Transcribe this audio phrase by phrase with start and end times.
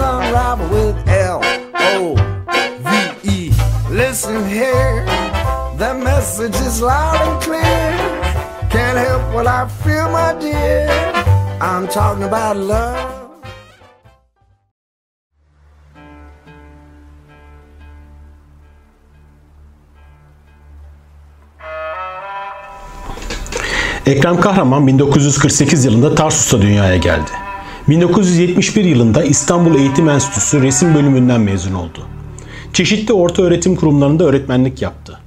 [0.00, 1.40] unravel with L
[1.74, 2.14] O
[2.80, 3.52] V E.
[3.90, 5.04] Listen here,
[5.76, 7.60] the message is loud and clear.
[8.70, 10.88] Can't help what I feel, my dear.
[11.60, 13.16] I'm talking about love.
[24.06, 27.49] Ekrem Kahraman 1948 yılında Tarsus'ta dünyaya geldi.
[27.90, 32.06] 1971 yılında İstanbul Eğitim Enstitüsü resim bölümünden mezun oldu.
[32.72, 35.18] Çeşitli orta öğretim kurumlarında öğretmenlik yaptı.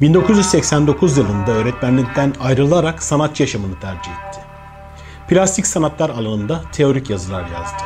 [0.00, 4.40] 1989 yılında öğretmenlikten ayrılarak sanatçı yaşamını tercih etti.
[5.28, 7.82] Plastik sanatlar alanında teorik yazılar yazdı.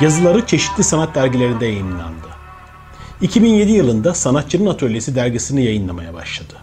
[0.00, 2.26] Yazıları çeşitli sanat dergilerinde yayınlandı.
[3.20, 6.54] 2007 yılında Sanatçının Atölyesi dergisini yayınlamaya başladı.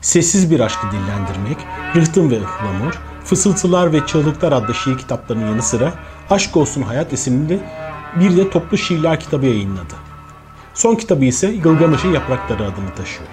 [0.00, 1.58] Sessiz Bir Aşkı Dillendirmek,
[1.96, 5.92] Rıhtım ve Ihlamur, Fısıltılar ve Çığlıklar adlı şiir kitaplarının yanı sıra
[6.30, 7.60] Aşk Olsun Hayat isimli
[8.20, 9.94] bir de toplu şiirler kitabı yayınladı.
[10.74, 13.28] Son kitabı ise Gılgamış'ın Yaprakları adını taşıyor.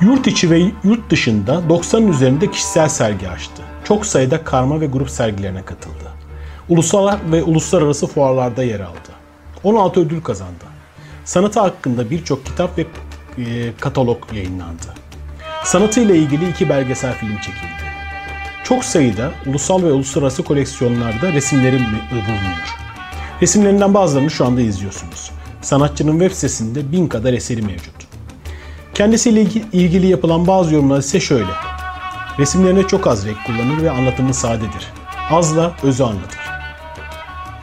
[0.00, 3.62] Yurt içi ve yurt dışında 90'ın üzerinde kişisel sergi açtı.
[3.84, 6.12] Çok sayıda karma ve grup sergilerine katıldı.
[6.68, 9.08] Ulusal ve uluslararası fuarlarda yer aldı.
[9.64, 10.64] 16 ödül kazandı.
[11.24, 12.86] Sanatı hakkında birçok kitap ve
[13.38, 15.07] e, katalog yayınlandı.
[15.68, 17.82] Sanatıyla ilgili iki belgesel film çekildi.
[18.64, 21.78] Çok sayıda ulusal ve uluslararası koleksiyonlarda resimleri
[22.10, 22.76] bulunuyor.
[23.42, 25.30] Resimlerinden bazılarını şu anda izliyorsunuz.
[25.62, 27.94] Sanatçının web sitesinde bin kadar eseri mevcut.
[28.94, 29.42] Kendisiyle
[29.72, 31.52] ilgili yapılan bazı yorumlar ise şöyle.
[32.38, 34.92] Resimlerine çok az renk kullanır ve anlatımı sadedir.
[35.30, 36.40] Azla özü anlatır.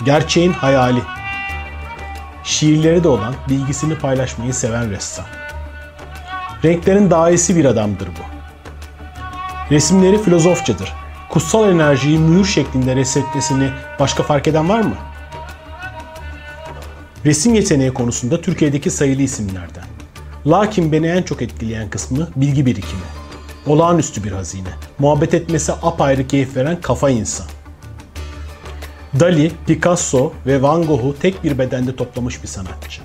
[0.05, 1.01] Gerçeğin hayali.
[2.43, 5.25] Şiirleri de olan bilgisini paylaşmayı seven ressam.
[6.65, 8.21] Renklerin daisi bir adamdır bu.
[9.73, 10.93] Resimleri filozofçadır.
[11.29, 14.95] Kutsal enerjiyi mühür şeklinde resmetmesini başka fark eden var mı?
[17.25, 19.83] Resim yeteneği konusunda Türkiye'deki sayılı isimlerden.
[20.47, 23.01] Lakin beni en çok etkileyen kısmı bilgi birikimi.
[23.67, 24.69] Olağanüstü bir hazine.
[24.99, 27.47] Muhabbet etmesi apayrı keyif veren kafa insan.
[29.19, 33.01] Dali, Picasso ve Van Gogh'u tek bir bedende toplamış bir sanatçı.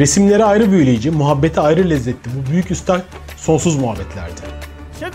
[0.00, 3.00] Resimleri ayrı büyüleyici, muhabbeti ayrı lezzetli bu büyük üstad
[3.36, 4.40] sonsuz muhabbetlerdi.
[5.00, 5.10] چه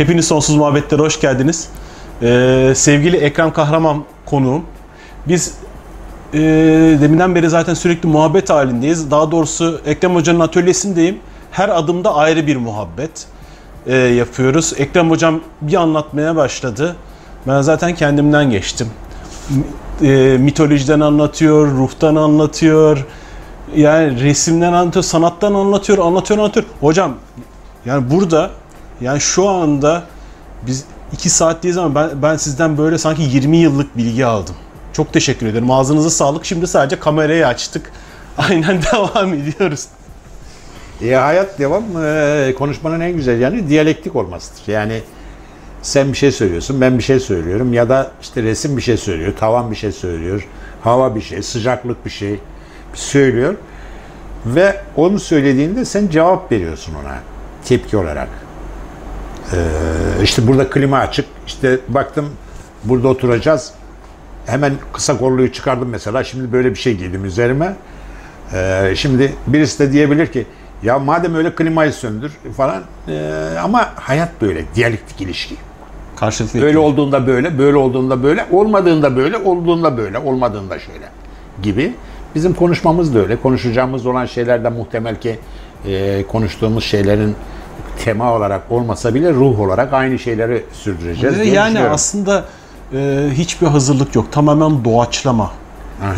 [0.00, 1.68] Hepiniz Sonsuz Muhabbetlere hoş geldiniz.
[2.22, 4.64] Ee, sevgili Ekrem Kahraman konuğum.
[5.28, 5.54] Biz
[6.34, 6.38] e,
[7.00, 9.10] deminden beri zaten sürekli muhabbet halindeyiz.
[9.10, 11.18] Daha doğrusu Ekrem Hoca'nın atölyesindeyim.
[11.50, 13.26] Her adımda ayrı bir muhabbet
[13.86, 14.74] e, yapıyoruz.
[14.78, 16.96] Ekrem Hocam bir anlatmaya başladı.
[17.46, 18.88] Ben zaten kendimden geçtim.
[20.02, 23.06] E, mitolojiden anlatıyor, ruhtan anlatıyor.
[23.76, 26.66] Yani resimden anlatıyor, sanattan anlatıyor, anlatıyor, anlatıyor.
[26.80, 27.14] Hocam
[27.86, 28.50] yani burada
[29.00, 30.02] yani şu anda
[30.66, 34.54] biz iki saatteyiz ama ben, ben sizden böyle sanki 20 yıllık bilgi aldım.
[34.92, 35.70] Çok teşekkür ederim.
[35.70, 36.44] Ağzınıza sağlık.
[36.44, 37.92] Şimdi sadece kamerayı açtık.
[38.38, 39.86] Aynen devam ediyoruz.
[41.02, 41.84] E, hayat devam.
[42.04, 44.72] E, konuşmanın en güzel yanı diyalektik olmasıdır.
[44.72, 45.02] Yani
[45.82, 49.32] Sen bir şey söylüyorsun, ben bir şey söylüyorum ya da işte resim bir şey söylüyor,
[49.36, 50.46] tavan bir şey söylüyor,
[50.80, 52.40] hava bir şey, sıcaklık bir şey
[52.94, 53.54] söylüyor
[54.46, 57.18] ve onu söylediğinde sen cevap veriyorsun ona
[57.64, 58.28] tepki olarak.
[59.52, 62.28] Ee, işte burada klima açık, işte baktım
[62.84, 63.72] burada oturacağız.
[64.46, 66.24] Hemen kısa kolluyu çıkardım mesela.
[66.24, 67.76] Şimdi böyle bir şey giydim üzerime.
[68.54, 70.46] Ee, şimdi birisi de diyebilir ki
[70.82, 72.82] ya madem öyle klimayı söndür falan.
[73.08, 73.32] Ee,
[73.62, 75.56] ama hayat böyle diyalektik ilişki.
[76.16, 81.08] Karşılıklı Öyle olduğunda böyle, böyle olduğunda böyle, olmadığında böyle, olduğunda böyle, olmadığında şöyle
[81.62, 81.94] gibi.
[82.34, 83.36] Bizim konuşmamız da öyle.
[83.36, 85.38] Konuşacağımız olan şeyler de muhtemel ki
[85.86, 87.36] e, konuştuğumuz şeylerin
[88.04, 91.38] tema olarak olmasa bile ruh olarak aynı şeyleri sürdüreceğiz.
[91.38, 92.44] Ve diye yani aslında
[92.92, 94.32] e, hiçbir hazırlık yok.
[94.32, 95.50] Tamamen doğaçlama.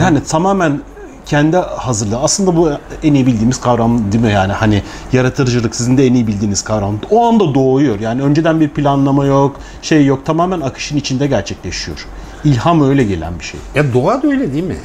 [0.00, 0.81] Yani tamamen
[1.26, 2.19] kendi hazırlığı.
[2.19, 2.70] Aslında bu
[3.02, 4.32] en iyi bildiğimiz kavram değil mi?
[4.32, 4.82] Yani hani
[5.12, 6.94] yaratıcılık sizin de en iyi bildiğiniz kavram.
[7.11, 8.00] O anda doğuyor.
[8.00, 10.26] Yani önceden bir planlama yok, şey yok.
[10.26, 12.06] Tamamen akışın içinde gerçekleşiyor.
[12.44, 13.61] İlham öyle gelen bir şey.
[13.75, 14.76] Ya doğa da öyle değil mi?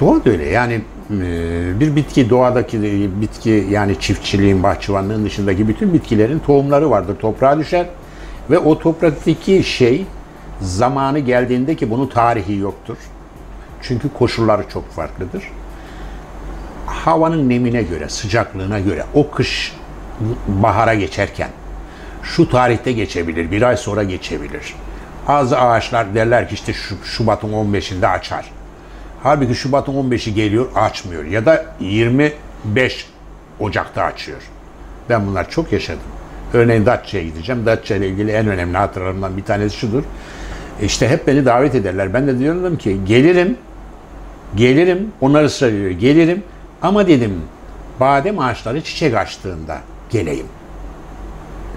[0.00, 0.44] Doğa da öyle.
[0.44, 0.82] Yani
[1.80, 7.16] bir bitki doğadaki bitki yani çiftçiliğin, bahçıvanlığın dışındaki bütün bitkilerin tohumları vardır.
[7.20, 7.86] Toprağa düşer
[8.50, 10.06] ve o topraktaki şey
[10.60, 12.96] zamanı geldiğinde ki bunun tarihi yoktur.
[13.82, 15.42] Çünkü koşulları çok farklıdır.
[16.86, 19.76] Havanın nemine göre, sıcaklığına göre o kış
[20.48, 21.48] bahara geçerken
[22.22, 24.74] şu tarihte geçebilir, bir ay sonra geçebilir.
[25.28, 28.50] Bazı ağaçlar derler ki işte şu, Şubat'ın 15'inde açar.
[29.24, 33.06] Halbuki Şubat'ın 15'i geliyor açmıyor ya da 25
[33.60, 34.38] Ocak'ta açıyor.
[35.10, 36.02] Ben bunlar çok yaşadım.
[36.52, 37.66] Örneğin Datça'ya gideceğim.
[37.66, 40.02] Datça ile ilgili en önemli hatıralarımdan bir tanesi şudur.
[40.82, 42.14] İşte hep beni davet ederler.
[42.14, 43.56] Ben de diyorum ki gelirim,
[44.56, 46.42] gelirim, onlar ısrar ediyor, gelirim
[46.82, 47.42] ama dedim
[48.00, 49.78] badem ağaçları çiçek açtığında
[50.10, 50.46] geleyim.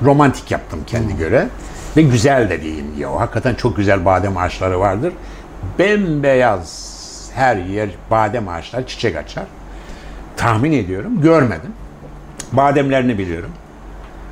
[0.03, 1.47] Romantik yaptım kendi göre
[1.97, 3.07] ve güzel de diyeyim diye.
[3.07, 5.13] O hakikaten çok güzel badem ağaçları vardır.
[5.79, 6.96] Bembeyaz
[7.37, 9.43] her yer badem ağaçları çiçek açar.
[10.37, 11.71] Tahmin ediyorum, görmedim.
[12.51, 13.49] Bademlerini biliyorum.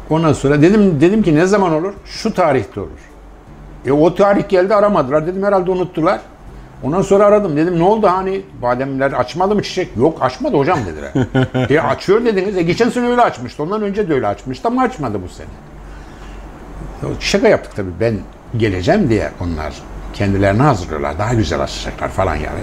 [0.09, 1.93] Ondan sonra dedim dedim ki ne zaman olur?
[2.05, 2.89] Şu tarihte olur.
[3.85, 5.27] E o tarih geldi aramadılar.
[5.27, 6.21] Dedim herhalde unuttular.
[6.83, 7.57] Ondan sonra aradım.
[7.57, 9.97] Dedim ne oldu hani bademler açmadı mı çiçek?
[9.97, 11.11] Yok açmadı hocam dediler.
[11.69, 12.57] e açıyor dediniz.
[12.57, 13.63] E geçen sene öyle açmıştı.
[13.63, 15.47] Ondan önce de öyle açmıştı ama açmadı bu sene.
[17.19, 17.91] Şaka yaptık tabii.
[17.99, 18.19] Ben
[18.57, 19.73] geleceğim diye onlar
[20.15, 21.19] kendilerini hazırlıyorlar.
[21.19, 22.59] Daha güzel açacaklar falan yani.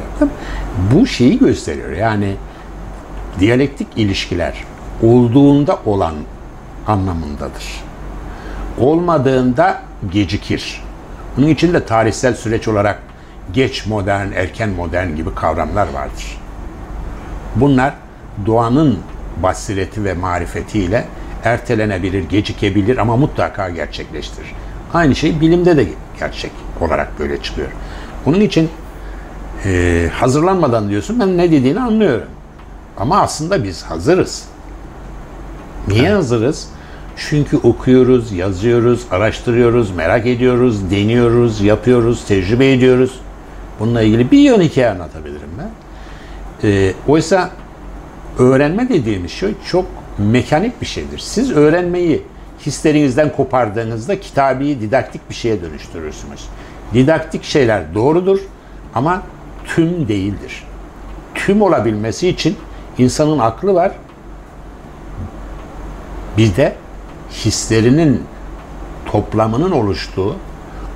[0.95, 1.91] Bu şeyi gösteriyor.
[1.91, 2.35] Yani
[3.41, 4.65] diyalektik ilişkiler
[5.03, 6.15] olduğunda olan
[6.87, 7.85] anlamındadır.
[8.79, 9.83] Olmadığında
[10.13, 10.83] gecikir.
[11.37, 13.03] Bunun için de tarihsel süreç olarak
[13.53, 16.39] geç modern, erken modern gibi kavramlar vardır.
[17.57, 17.95] Bunlar
[18.47, 18.99] doğanın
[19.43, 21.05] basireti ve marifetiyle
[21.45, 24.55] ertelenebilir, gecikebilir ama mutlaka gerçekleştirir.
[24.95, 25.87] Aynı şey bilimde de
[26.19, 26.53] gerçek
[26.83, 27.69] olarak böyle çıkıyor.
[28.27, 28.71] Bunun için
[29.65, 32.29] e, hazırlanmadan diyorsun ben ne dediğini anlıyorum.
[32.97, 34.45] Ama aslında biz hazırız.
[35.89, 36.69] Niye hazırız?
[37.17, 43.21] Çünkü okuyoruz, yazıyoruz, araştırıyoruz, merak ediyoruz, deniyoruz, yapıyoruz, tecrübe ediyoruz.
[43.81, 45.71] Bununla ilgili bir yön hikaye anlatabilirim ben.
[46.69, 47.51] Ee, oysa
[48.39, 49.87] öğrenme dediğimiz şey çok
[50.19, 51.19] mekanik bir şeydir.
[51.19, 52.23] Siz öğrenmeyi
[52.67, 56.41] hislerinizden kopardığınızda kitabi, didaktik bir şeye dönüştürürsünüz.
[56.95, 58.39] Didaktik şeyler doğrudur
[58.95, 59.23] ama
[59.65, 60.65] tüm değildir.
[61.35, 62.57] Tüm olabilmesi için
[62.99, 63.93] insanın aklı var,
[66.37, 66.77] bir de
[67.33, 68.23] hislerinin
[69.07, 70.37] toplamının oluştuğu,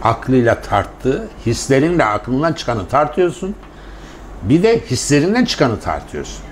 [0.03, 3.55] aklıyla tarttığı, hislerinle aklından çıkanı tartıyorsun.
[4.43, 6.45] Bir de hislerinden çıkanı tartıyorsun.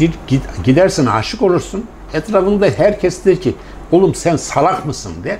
[0.00, 1.86] Bir gid- gidersin aşık olursun.
[2.14, 3.54] Etrafında herkes der ki
[3.92, 5.38] oğlum sen salak mısın der.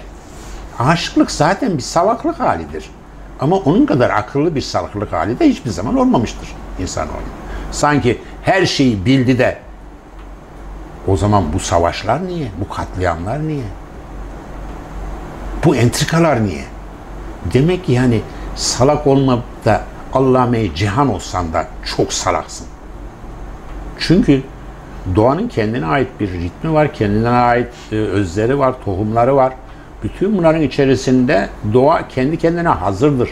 [0.89, 2.91] Aşıklık zaten bir salaklık halidir.
[3.41, 6.49] Ama onun kadar akıllı bir salaklık hali de hiçbir zaman olmamıştır
[6.79, 7.13] insanoğlu.
[7.71, 9.59] Sanki her şeyi bildi de
[11.07, 12.49] o zaman bu savaşlar niye?
[12.61, 13.65] Bu katliamlar niye?
[15.65, 16.65] Bu entrikalar niye?
[17.55, 18.21] Demek ki yani
[18.57, 22.67] salak olmayıp da Allame cihan olsan da çok salaksın.
[23.99, 24.43] Çünkü
[25.17, 29.53] doğanın kendine ait bir ritmi var, kendine ait e, özleri var, tohumları var.
[30.03, 33.31] Bütün bunların içerisinde doğa kendi kendine hazırdır.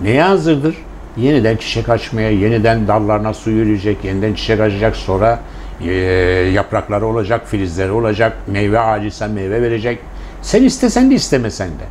[0.00, 0.76] Neye hazırdır?
[1.16, 5.40] Yeniden çiçek açmaya, yeniden dallarına su yürüyecek, yeniden çiçek açacak, sonra
[5.84, 5.90] e,
[6.54, 9.98] yaprakları olacak, filizleri olacak, meyve ağacıysa meyve verecek.
[10.42, 11.84] Sen istesen de istemesen de.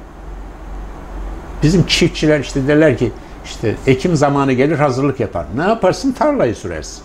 [1.64, 3.12] Bizim çiftçiler işte derler ki
[3.46, 5.46] işte ekim zamanı gelir hazırlık yapar.
[5.56, 6.12] Ne yaparsın?
[6.12, 7.04] Tarlayı sürersin.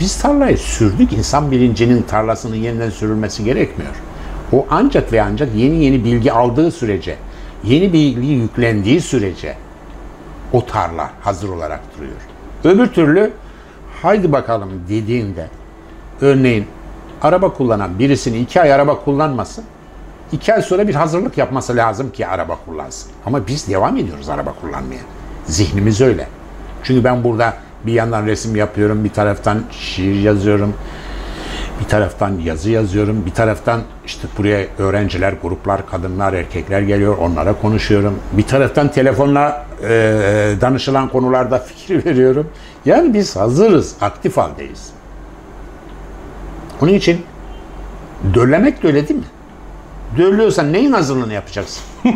[0.00, 1.12] Biz tarlayı sürdük.
[1.12, 3.92] İnsan bilincinin tarlasının yeniden sürülmesi gerekmiyor.
[4.52, 7.16] O ancak ve ancak yeni yeni bilgi aldığı sürece,
[7.64, 9.56] yeni bilgi yüklendiği sürece
[10.52, 12.20] o tarla hazır olarak duruyor.
[12.64, 13.32] Öbür türlü
[14.02, 15.46] haydi bakalım dediğinde
[16.20, 16.66] örneğin
[17.22, 19.64] araba kullanan birisini iki ay araba kullanmasın.
[20.32, 23.12] iki ay sonra bir hazırlık yapması lazım ki araba kullansın.
[23.26, 25.00] Ama biz devam ediyoruz araba kullanmaya.
[25.46, 26.28] Zihnimiz öyle.
[26.82, 27.54] Çünkü ben burada
[27.86, 30.74] bir yandan resim yapıyorum, bir taraftan şiir yazıyorum,
[31.80, 38.18] bir taraftan yazı yazıyorum, bir taraftan işte buraya öğrenciler, gruplar, kadınlar, erkekler geliyor, onlara konuşuyorum.
[38.32, 39.88] Bir taraftan telefonla e,
[40.60, 42.48] danışılan konularda fikir veriyorum.
[42.84, 44.90] Yani biz hazırız, aktif haldeyiz.
[46.80, 47.22] Onun için
[48.34, 49.26] döllemek de öyle değil mi?
[50.18, 51.82] Döllüyorsan neyin hazırlığını yapacaksın?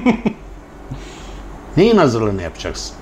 [1.76, 2.96] neyin hazırlığını yapacaksın?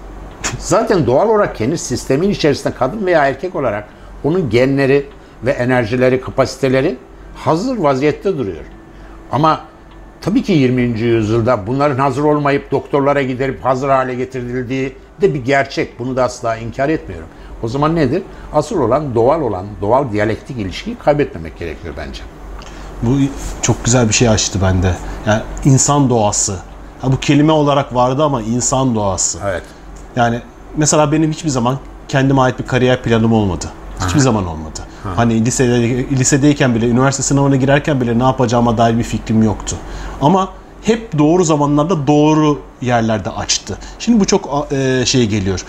[0.58, 3.88] Zaten doğal olarak kendi sistemin içerisinde kadın veya erkek olarak
[4.24, 5.06] onun genleri
[5.44, 6.96] ve enerjileri, kapasiteleri
[7.34, 8.64] hazır vaziyette duruyor.
[9.32, 9.60] Ama
[10.20, 10.82] tabii ki 20.
[10.82, 15.98] yüzyılda bunların hazır olmayıp doktorlara giderip hazır hale getirildiği de bir gerçek.
[15.98, 17.28] Bunu da asla inkar etmiyorum.
[17.62, 18.22] O zaman nedir?
[18.52, 22.22] Asıl olan doğal olan, doğal diyalektik ilişkiyi kaybetmemek gerekiyor bence.
[23.02, 23.16] Bu
[23.62, 24.94] çok güzel bir şey açtı bende.
[25.26, 26.56] Yani insan doğası.
[27.00, 29.38] Ha bu kelime olarak vardı ama insan doğası.
[29.44, 29.62] Evet.
[30.16, 30.40] Yani
[30.76, 33.66] mesela benim hiçbir zaman kendime ait bir kariyer planım olmadı.
[34.06, 34.80] Hiçbir zaman olmadı.
[35.04, 39.76] Hani lisede, lisedeyken bile, üniversite sınavına girerken bile ne yapacağıma dair bir fikrim yoktu.
[40.20, 43.78] Ama hep doğru zamanlarda doğru yerlerde açtı.
[43.98, 45.64] Şimdi bu çok e, şey geliyor.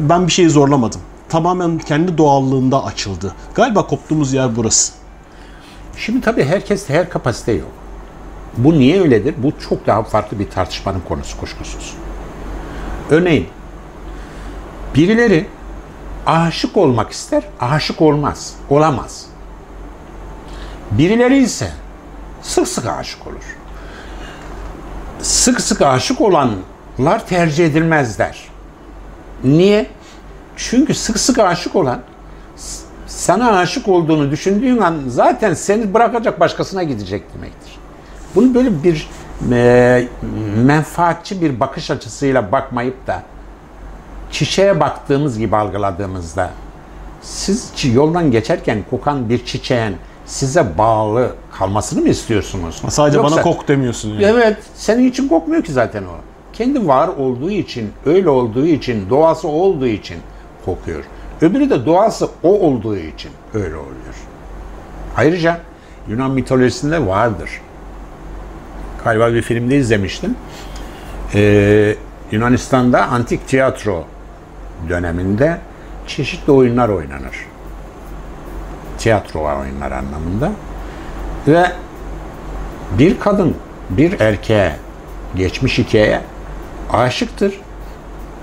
[0.00, 1.00] Ben bir şeyi zorlamadım.
[1.28, 3.34] Tamamen kendi doğallığında açıldı.
[3.54, 4.92] Galiba koptuğumuz yer burası.
[5.96, 7.68] Şimdi tabii herkes her kapasite yok.
[8.56, 9.34] Bu niye öyledir?
[9.38, 11.94] Bu çok daha farklı bir tartışmanın konusu kuşkusuz.
[13.10, 13.46] Örneğin
[14.94, 15.46] birileri
[16.28, 19.26] aşık olmak ister, aşık olmaz, olamaz.
[20.90, 21.70] Birileri ise
[22.42, 23.56] sık sık aşık olur.
[25.22, 28.48] Sık sık aşık olanlar tercih edilmezler.
[29.44, 29.86] Niye?
[30.56, 32.00] Çünkü sık sık aşık olan
[33.06, 37.78] sana aşık olduğunu düşündüğün an zaten seni bırakacak başkasına gidecek demektir.
[38.34, 39.10] Bunu böyle bir
[39.52, 40.08] e,
[40.56, 43.22] menfaatçi bir bakış açısıyla bakmayıp da
[44.30, 46.50] çiçeğe baktığımız gibi algıladığımızda
[47.22, 52.82] siz yoldan geçerken kokan bir çiçeğin size bağlı kalmasını mı istiyorsunuz?
[52.88, 54.08] Sadece bana Yoksa- kok demiyorsun.
[54.08, 54.24] Yani.
[54.24, 56.16] Evet, senin için kokmuyor ki zaten o.
[56.52, 60.16] Kendi var olduğu için, öyle olduğu için, doğası olduğu için
[60.64, 61.04] kokuyor.
[61.40, 64.14] Öbürü de doğası o olduğu için öyle oluyor.
[65.16, 65.60] Ayrıca
[66.08, 67.50] Yunan mitolojisinde vardır.
[69.04, 70.36] Galiba bir filmde izlemiştim.
[71.34, 71.94] Ee,
[72.32, 74.04] Yunanistan'da antik tiyatro
[74.88, 75.58] döneminde
[76.06, 77.46] çeşitli oyunlar oynanır.
[78.98, 80.52] Tiyatro oyunlar anlamında.
[81.48, 81.72] Ve
[82.98, 83.56] bir kadın
[83.90, 84.76] bir erkeğe
[85.36, 86.20] geçmiş hikaye
[86.92, 87.60] aşıktır.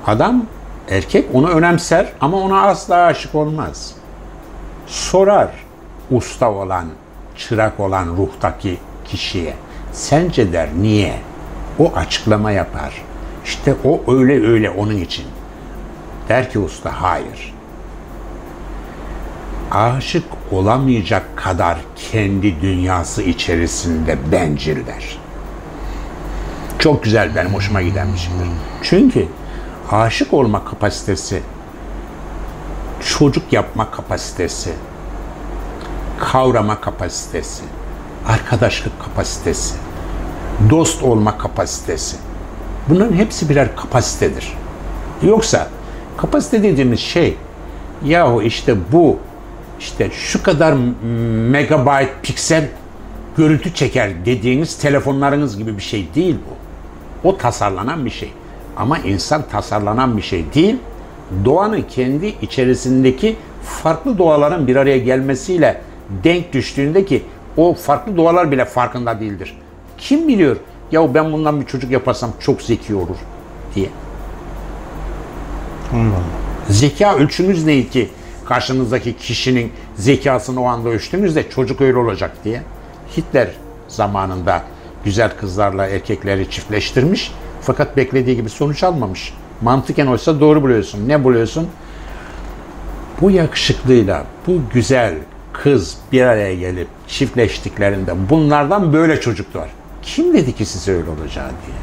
[0.08, 0.46] Adam
[0.90, 3.96] erkek onu önemser ama ona asla aşık olmaz.
[4.88, 5.50] Sorar
[6.12, 6.86] usta olan,
[7.38, 9.54] çırak olan ruhtaki kişiye.
[9.92, 11.20] Sence der niye?
[11.80, 13.02] O açıklama yapar.
[13.46, 15.26] İşte o öyle öyle onun için.
[16.30, 17.54] Der ki usta hayır.
[19.72, 21.78] Aşık olamayacak kadar
[22.12, 25.20] kendi dünyası içerisinde bencildir.
[26.80, 28.48] Çok güzel benim hoşuma giden bir şeydir.
[28.82, 29.28] Çünkü
[29.92, 31.44] aşık olma kapasitesi,
[33.18, 34.74] çocuk yapma kapasitesi,
[36.20, 37.64] kavrama kapasitesi,
[38.28, 39.76] arkadaşlık kapasitesi,
[40.70, 42.18] dost olma kapasitesi.
[42.90, 44.54] Bunların hepsi birer kapasitedir.
[45.24, 45.68] Yoksa
[46.18, 47.38] kapasite dediğimiz şey
[48.06, 49.18] yahu işte bu
[49.80, 50.74] işte şu kadar
[51.50, 52.68] megabayt piksel
[53.38, 56.56] görüntü çeker dediğiniz telefonlarınız gibi bir şey değil bu.
[57.30, 58.32] O tasarlanan bir şey.
[58.78, 60.76] Ama insan tasarlanan bir şey değil.
[61.46, 65.82] Doğanın kendi içerisindeki farklı doğaların bir araya gelmesiyle
[66.24, 67.24] denk düştüğünde ki
[67.58, 69.58] o farklı doğalar bile farkında değildir.
[69.98, 70.58] Kim biliyor
[70.92, 73.18] ya ben bundan bir çocuk yaparsam çok zeki olur
[73.76, 73.90] diye.
[76.70, 78.10] Zeka ölçünüz neydi ki
[78.46, 82.62] karşınızdaki kişinin zekasını o anda ölçtüğünüzde çocuk öyle olacak diye.
[83.18, 83.48] Hitler
[83.88, 84.64] zamanında
[85.04, 89.34] güzel kızlarla erkekleri çiftleştirmiş fakat beklediği gibi sonuç almamış.
[89.62, 91.10] Mantıken oysa doğru buluyorsun.
[91.10, 91.68] Ne buluyorsun?
[93.22, 95.16] Bu yakışıklıyla bu güzel
[95.54, 99.70] kız bir araya gelip çiftleştiklerinde bunlardan böyle çocuk var.
[100.02, 101.78] Kim dedi ki size öyle olacağı diye.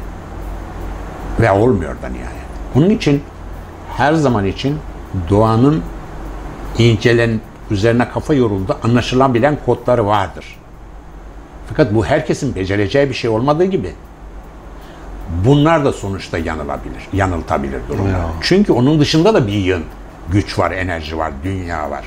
[1.39, 2.43] Ve olmuyor da nihayet.
[2.75, 3.23] Bunun için
[3.97, 4.77] her zaman için
[5.29, 5.81] doğanın
[6.77, 7.39] incelen
[7.71, 10.45] üzerine kafa yoruldu, anlaşılan bilen kodları vardır.
[11.69, 13.91] Fakat bu herkesin becereceği bir şey olmadığı gibi
[15.45, 18.21] bunlar da sonuçta yanılabilir, yanıltabilir durumlar.
[18.41, 19.83] Çünkü onun dışında da bir yığın
[20.31, 22.05] güç var, enerji var, dünya var.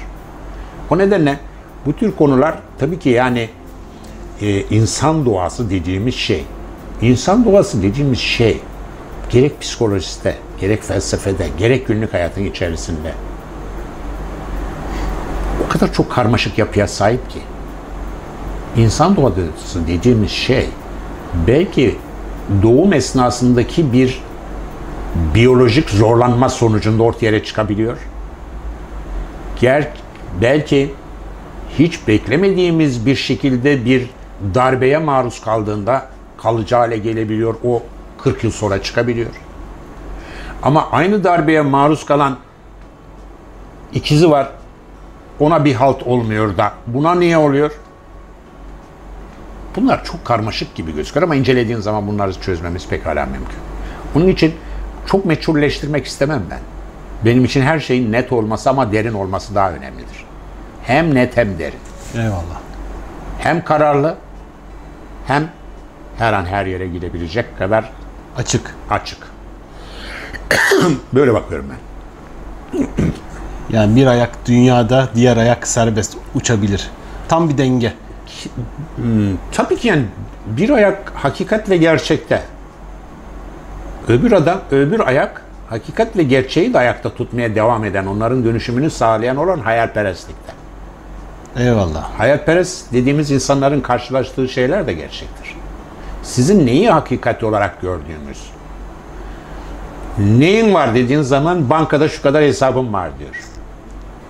[0.91, 1.39] O nedenle
[1.87, 3.49] bu tür konular tabii ki yani
[4.43, 6.45] e, insan doğası dediğimiz şey,
[7.03, 8.61] insan doğası dediğimiz şey
[9.31, 13.13] gerek psikolojide, gerek felsefede, gerek günlük hayatın içerisinde
[15.67, 17.39] o kadar çok karmaşık yapıya sahip ki
[18.77, 20.69] insan doğası dediğimiz şey
[21.47, 21.99] belki
[22.63, 24.23] doğum esnasındaki bir
[25.35, 27.97] biyolojik zorlanma sonucunda ortaya çıkabiliyor.
[29.61, 29.89] Ger
[30.41, 30.95] belki
[31.79, 34.11] hiç beklemediğimiz bir şekilde bir
[34.55, 36.07] darbeye maruz kaldığında
[36.39, 37.55] kalıcı hale gelebiliyor.
[37.65, 37.83] O
[38.27, 39.31] 40 yıl sonra çıkabiliyor.
[40.63, 42.37] Ama aynı darbeye maruz kalan
[43.93, 44.49] ikizi var.
[45.41, 46.73] Ona bir halt olmuyor da.
[46.87, 47.71] Buna niye oluyor?
[49.77, 53.59] Bunlar çok karmaşık gibi gözüküyor ama incelediğin zaman bunları çözmemiz pekala mümkün.
[54.15, 54.55] Onun için
[55.07, 56.61] çok meçhulleştirmek istemem ben.
[57.25, 60.25] Benim için her şeyin net olması ama derin olması daha önemlidir.
[60.83, 61.79] Hem net hem derin.
[62.15, 62.61] Eyvallah.
[63.39, 64.17] Hem kararlı
[65.27, 65.49] hem
[66.19, 67.93] her an her yere gidebilecek kadar
[68.39, 68.75] Açık.
[68.91, 69.19] açık.
[71.13, 72.87] Böyle bakıyorum ben.
[73.71, 76.91] Yani bir ayak dünyada, diğer ayak serbest uçabilir.
[77.29, 77.93] Tam bir denge.
[79.53, 80.05] Tabii ki yani
[80.47, 82.43] bir ayak hakikat ve gerçekte.
[84.09, 89.37] Öbür adam, öbür ayak hakikat ve gerçeği de ayakta tutmaya devam eden, onların dönüşümünü sağlayan
[89.37, 90.53] olan hayalperestlikte.
[91.59, 92.11] Eyvallah.
[92.19, 95.55] Hayalperest dediğimiz insanların karşılaştığı şeyler de gerçektir.
[96.27, 98.51] Sizin neyi hakikat olarak gördüğünüz,
[100.19, 103.31] neyin var dediğin zaman bankada şu kadar hesabım var diyor.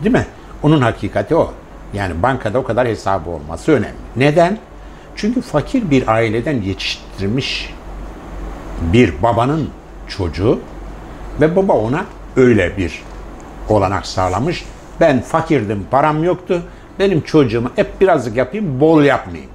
[0.02, 0.26] Değil mi?
[0.62, 1.52] Onun hakikati o.
[1.94, 3.94] Yani bankada o kadar hesabı olması önemli.
[4.16, 4.58] Neden?
[5.16, 7.74] Çünkü fakir bir aileden yetiştirilmiş
[8.92, 9.70] bir babanın
[10.08, 10.60] çocuğu
[11.40, 12.04] ve baba ona
[12.36, 13.02] öyle bir
[13.68, 14.64] olanak sağlamış.
[15.00, 16.62] Ben fakirdim, param yoktu.
[16.98, 19.50] Benim çocuğumu hep birazcık yapayım, bol yapmayayım.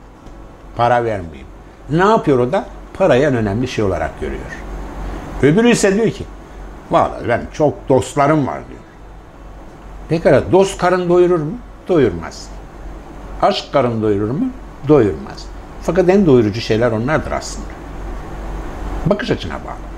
[0.78, 1.51] Para vermeyeyim.
[1.92, 2.66] Ne yapıyor o da?
[2.94, 4.42] Parayı en önemli şey olarak görüyor.
[5.42, 6.24] Öbürü ise diyor ki,
[6.92, 8.82] vallahi ben çok dostlarım var diyor.
[10.10, 11.52] Pekala dost karın doyurur mu?
[11.88, 12.48] Doyurmaz.
[13.42, 14.46] Aşk karın doyurur mu?
[14.88, 15.46] Doyurmaz.
[15.82, 17.68] Fakat en doyurucu şeyler onlardır aslında.
[19.06, 19.92] Bakış açına bağlı.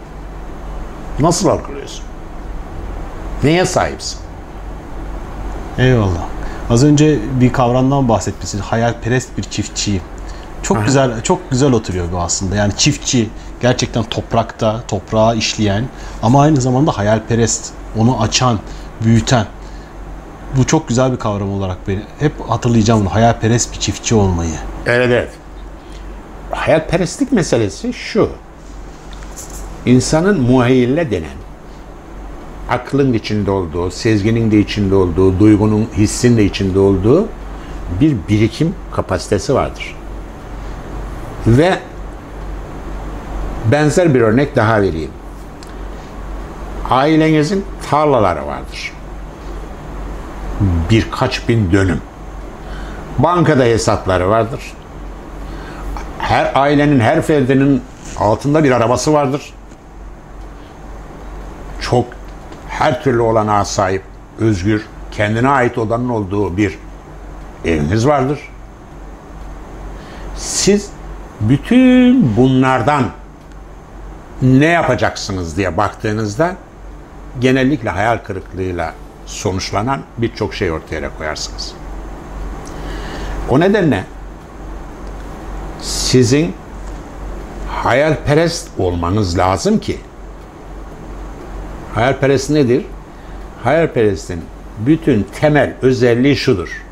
[1.19, 2.05] Nasıl algılıyorsun?
[3.43, 4.19] Neye sahipsin?
[5.77, 6.25] Eyvallah.
[6.69, 8.59] Az önce bir kavramdan bahsetmişsin.
[8.59, 10.01] Hayalperest bir çiftçiyim.
[10.63, 12.55] Çok güzel çok güzel oturuyor bu aslında.
[12.55, 13.29] Yani çiftçi
[13.61, 15.85] gerçekten toprakta, toprağa işleyen
[16.21, 18.59] ama aynı zamanda hayalperest, onu açan,
[19.03, 19.45] büyüten.
[20.57, 23.13] Bu çok güzel bir kavram olarak beni hep hatırlayacağım bunu.
[23.13, 24.55] Hayalperest bir çiftçi olmayı.
[24.85, 25.29] Evet evet.
[26.51, 28.29] Hayalperestlik meselesi şu.
[29.85, 31.37] İnsanın muhayyile denen,
[32.69, 37.27] aklın içinde olduğu, sezginin de içinde olduğu, duygunun, hissin de içinde olduğu
[38.01, 39.95] bir birikim kapasitesi vardır.
[41.47, 41.79] Ve
[43.71, 45.11] benzer bir örnek daha vereyim.
[46.89, 48.93] Ailenizin tarlaları vardır.
[50.89, 52.01] Birkaç bin dönüm.
[53.19, 54.73] Bankada hesapları vardır.
[56.19, 57.81] Her ailenin, her ferdinin
[58.19, 59.53] altında bir arabası vardır.
[61.81, 62.05] Çok
[62.69, 64.03] her türlü olanağa sahip,
[64.39, 66.79] özgür, kendine ait odanın olduğu bir
[67.65, 68.39] eviniz vardır.
[70.35, 70.92] Siz
[71.49, 73.03] bütün bunlardan
[74.41, 76.55] ne yapacaksınız diye baktığınızda
[77.39, 78.93] genellikle hayal kırıklığıyla
[79.25, 81.73] sonuçlanan birçok şey ortaya koyarsınız.
[83.49, 84.03] O nedenle
[85.81, 86.53] sizin
[87.69, 89.99] hayalperest olmanız lazım ki
[91.95, 92.85] hayalperest nedir?
[93.63, 94.41] Hayalperestin
[94.79, 96.83] bütün temel özelliği şudur.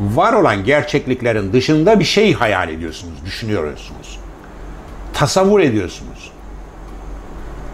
[0.00, 4.18] Var olan gerçekliklerin dışında bir şey hayal ediyorsunuz, düşünüyorsunuz.
[5.14, 6.32] Tasavvur ediyorsunuz.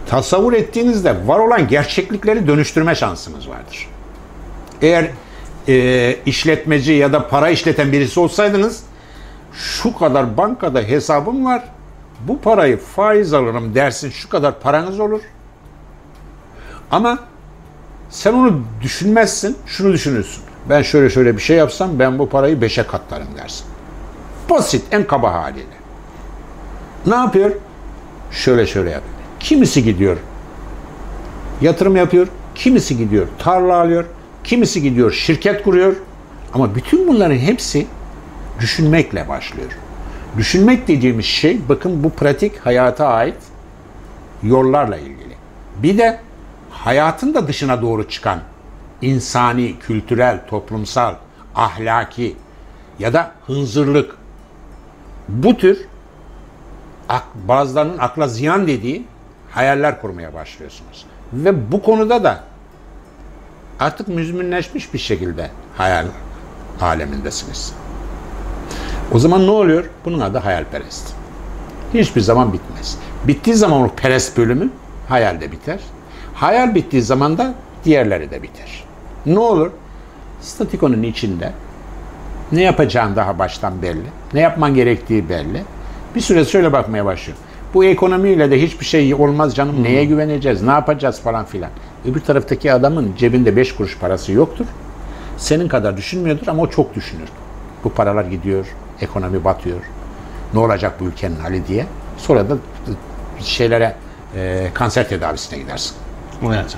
[0.07, 3.87] Tasavvur ettiğinizde var olan gerçeklikleri dönüştürme şansınız vardır.
[4.81, 5.11] Eğer
[5.67, 8.83] e, işletmeci ya da para işleten birisi olsaydınız
[9.53, 11.63] şu kadar bankada hesabım var.
[12.27, 15.21] Bu parayı faiz alırım dersin şu kadar paranız olur.
[16.91, 17.19] Ama
[18.09, 20.46] sen onu düşünmezsin, şunu düşünürsün.
[20.69, 23.65] Ben şöyle şöyle bir şey yapsam ben bu parayı beşe katlarım dersin.
[24.49, 25.77] Basit, en kaba haliyle.
[27.05, 27.51] Ne yapıyor?
[28.31, 29.13] Şöyle şöyle yapıyor.
[29.39, 30.17] Kimisi gidiyor,
[31.61, 32.27] yatırım yapıyor.
[32.55, 34.05] Kimisi gidiyor, tarla alıyor.
[34.43, 35.95] Kimisi gidiyor, şirket kuruyor.
[36.53, 37.87] Ama bütün bunların hepsi
[38.59, 39.69] düşünmekle başlıyor.
[40.37, 43.37] Düşünmek dediğimiz şey bakın bu pratik hayata ait
[44.43, 45.35] yollarla ilgili.
[45.83, 46.19] Bir de
[46.69, 48.39] hayatın da dışına doğru çıkan
[49.01, 51.15] insani, kültürel, toplumsal,
[51.55, 52.35] ahlaki
[52.99, 54.15] ya da hınzırlık
[55.27, 55.87] bu tür
[57.47, 59.05] bazılarının akla ziyan dediği
[59.51, 61.05] hayaller kurmaya başlıyorsunuz.
[61.33, 62.43] Ve bu konuda da
[63.79, 66.05] artık müzminleşmiş bir şekilde hayal
[66.81, 67.73] alemindesiniz.
[69.11, 69.89] O zaman ne oluyor?
[70.05, 71.13] Bunun adı hayalperest.
[71.93, 72.97] Hiçbir zaman bitmez.
[73.27, 74.69] Bittiği zaman o perest bölümü
[75.09, 75.79] hayal de biter.
[76.33, 77.53] Hayal bittiği zaman da
[77.85, 78.86] diğerleri de biter.
[79.27, 79.71] Ne olur?
[80.41, 81.51] Statikonun içinde
[82.51, 84.05] ne yapacağın daha baştan belli.
[84.33, 85.63] Ne yapman gerektiği belli.
[86.15, 87.37] Bir süre şöyle bakmaya başlıyor.
[87.73, 89.83] Bu ekonomiyle de hiçbir şey olmaz canım.
[89.83, 90.61] Neye güveneceğiz?
[90.61, 91.69] Ne yapacağız falan filan.
[92.05, 94.65] Öbür taraftaki adamın cebinde 5 kuruş parası yoktur.
[95.37, 97.29] Senin kadar düşünmüyordur ama o çok düşünür.
[97.83, 98.65] Bu paralar gidiyor,
[99.01, 99.79] ekonomi batıyor.
[100.53, 101.85] Ne olacak bu ülkenin hali diye.
[102.17, 102.57] Sonra da
[103.39, 103.95] şeylere
[104.35, 105.95] e, kanser tedavisine gidersin.
[106.45, 106.77] Evet.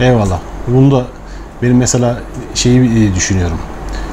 [0.00, 0.40] Eyvallah.
[0.66, 1.06] Bunu da
[1.62, 2.20] benim mesela
[2.54, 3.58] şeyi e, düşünüyorum.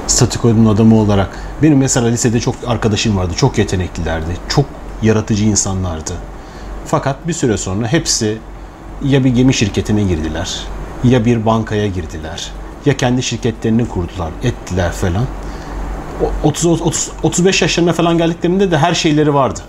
[0.08, 1.30] Statiko'nun adamı olarak
[1.64, 3.34] benim mesela lisede çok arkadaşım vardı.
[3.36, 4.38] Çok yeteneklilerdi.
[4.50, 4.66] Çok
[5.02, 6.14] yaratıcı insanlardı.
[6.86, 8.38] Fakat bir süre sonra hepsi
[9.04, 10.60] ya bir gemi şirketine girdiler,
[11.04, 12.52] ya bir bankaya girdiler,
[12.86, 15.26] ya kendi şirketlerini kurdular, ettiler falan.
[16.44, 19.60] O- 30 30 35 yaşlarına falan geldiklerinde de her şeyleri vardı.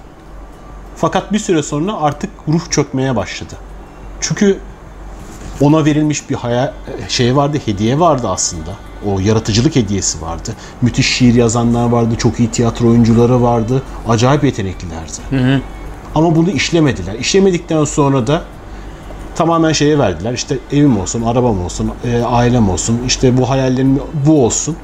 [0.97, 3.55] Fakat bir süre sonra artık ruh çökmeye başladı.
[4.21, 4.59] Çünkü
[5.61, 6.73] ona verilmiş bir hayal
[7.09, 8.71] şey vardı, hediye vardı aslında.
[9.07, 10.51] O yaratıcılık hediyesi vardı.
[10.83, 13.83] Müthiş şiir yazanlar vardı, çok iyi tiyatro oyuncuları vardı.
[14.09, 15.13] Acayip yeteneklilerdi.
[16.15, 17.15] Ama bunu işlemediler.
[17.15, 18.43] İşlemedikten sonra da
[19.37, 20.33] tamamen şeye verdiler.
[20.33, 24.77] İşte evim olsun, arabam olsun, e, ailem olsun, işte bu hayallerim bu olsun.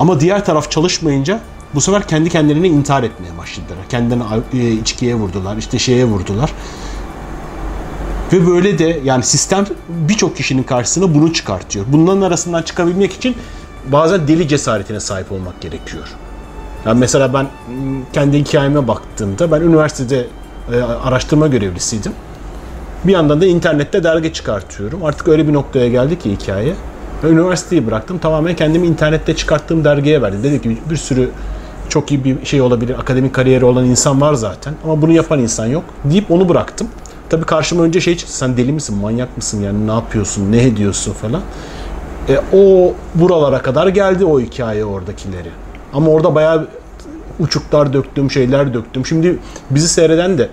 [0.00, 1.40] Ama diğer taraf çalışmayınca
[1.74, 3.78] bu sefer kendi kendilerine intihar etmeye başladılar.
[3.88, 6.52] Kendilerini e, içkiye vurdular, işte şeye vurdular.
[8.32, 11.84] Ve böyle de yani sistem birçok kişinin karşısına bunu çıkartıyor.
[11.88, 13.36] Bunların arasından çıkabilmek için
[13.92, 16.04] bazen deli cesaretine sahip olmak gerekiyor.
[16.86, 17.50] Yani mesela ben m,
[18.12, 20.26] kendi hikayeme baktığımda ben üniversitede
[20.72, 22.12] e, araştırma görevlisiydim.
[23.04, 25.04] Bir yandan da internette dergi çıkartıyorum.
[25.04, 26.74] Artık öyle bir noktaya geldi ki hikaye.
[27.24, 28.18] Ve üniversiteyi bıraktım.
[28.18, 30.42] Tamamen kendimi internette çıkarttığım dergiye verdim.
[30.42, 31.30] Dedi ki bir sürü
[31.88, 32.98] çok iyi bir şey olabilir.
[32.98, 34.74] Akademik kariyeri olan insan var zaten.
[34.84, 35.84] Ama bunu yapan insan yok.
[36.04, 36.88] Deyip onu bıraktım.
[37.32, 38.36] Tabii karşıma önce şey çıktı.
[38.36, 38.96] Sen deli misin?
[38.96, 39.62] Manyak mısın?
[39.62, 40.52] Yani ne yapıyorsun?
[40.52, 41.42] Ne ediyorsun falan.
[42.28, 45.48] E, o buralara kadar geldi o hikaye oradakileri.
[45.92, 46.68] Ama orada bayağı
[47.38, 49.06] uçuklar döktüm, şeyler döktüm.
[49.06, 49.38] Şimdi
[49.70, 50.48] bizi seyreden de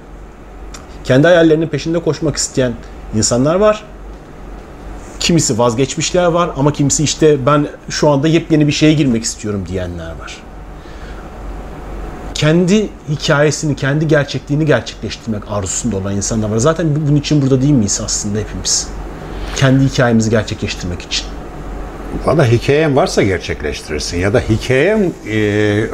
[1.03, 2.73] kendi hayallerinin peşinde koşmak isteyen
[3.15, 3.83] insanlar var.
[5.19, 10.09] Kimisi vazgeçmişler var ama kimisi işte ben şu anda yepyeni bir şeye girmek istiyorum diyenler
[10.09, 10.37] var.
[12.39, 16.57] Kendi hikayesini, kendi gerçekliğini gerçekleştirmek arzusunda olan insanlar var.
[16.57, 18.87] Zaten bunun için burada değil miyiz aslında hepimiz?
[19.55, 21.25] Kendi hikayemizi gerçekleştirmek için.
[22.25, 25.35] Valla hikayen varsa gerçekleştirirsin ya da hikayen e,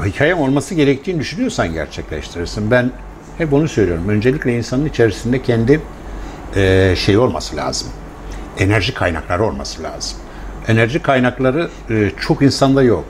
[0.06, 2.72] hikayen olması gerektiğini düşünüyorsan gerçekleştirirsin.
[2.72, 2.92] Ben
[3.38, 4.10] hep onu söylüyorum.
[4.10, 5.82] Öncelikle insanın içerisinde kendi
[6.56, 7.88] e, şey olması lazım.
[8.58, 10.18] Enerji kaynakları olması lazım.
[10.68, 13.06] Enerji kaynakları e, çok insanda yok.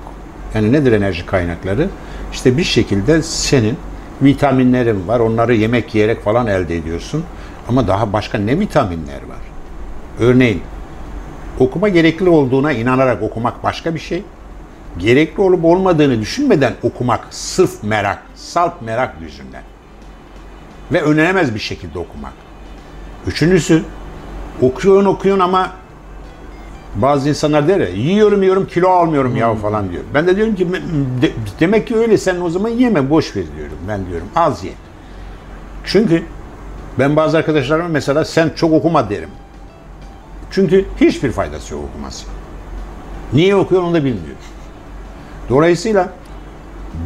[0.53, 1.89] Yani nedir enerji kaynakları?
[2.35, 3.77] İşte bir şekilde senin
[4.21, 5.19] vitaminlerin var.
[5.19, 7.23] Onları yemek yiyerek falan elde ediyorsun.
[7.67, 9.39] Ama daha başka ne vitaminler var?
[10.19, 10.61] Örneğin
[11.59, 14.23] okuma gerekli olduğuna inanarak okumak başka bir şey.
[14.97, 19.63] Gerekli olup olmadığını düşünmeden okumak sırf merak, salt merak yüzünden.
[20.91, 22.33] Ve önlenemez bir şekilde okumak.
[23.27, 23.83] Üçüncüsü,
[24.61, 25.71] okuyorsun okuyorsun ama
[26.95, 30.03] bazı insanlar der ya, yiyorum yiyorum kilo almıyorum ya falan diyor.
[30.13, 30.67] Ben de diyorum ki
[31.21, 34.71] de- demek ki öyle sen o zaman yeme boş ver diyorum ben diyorum az ye.
[35.83, 36.23] Çünkü
[36.99, 39.29] ben bazı arkadaşlarıma mesela sen çok okuma derim.
[40.51, 42.25] Çünkü hiçbir faydası yok okuması.
[43.33, 44.35] Niye okuyor onu da bilmiyor.
[45.49, 46.09] Dolayısıyla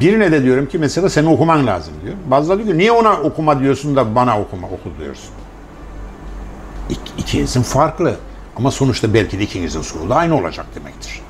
[0.01, 2.15] birine de diyorum ki mesela senin okuman lazım diyor.
[2.27, 5.29] Bazıları diyor ki niye ona okuma diyorsun da bana okuma oku diyorsun.
[6.89, 8.15] İk, ikinizin farklı.
[8.59, 11.21] Ama sonuçta belki de ikinizin sonu da aynı olacak demektir.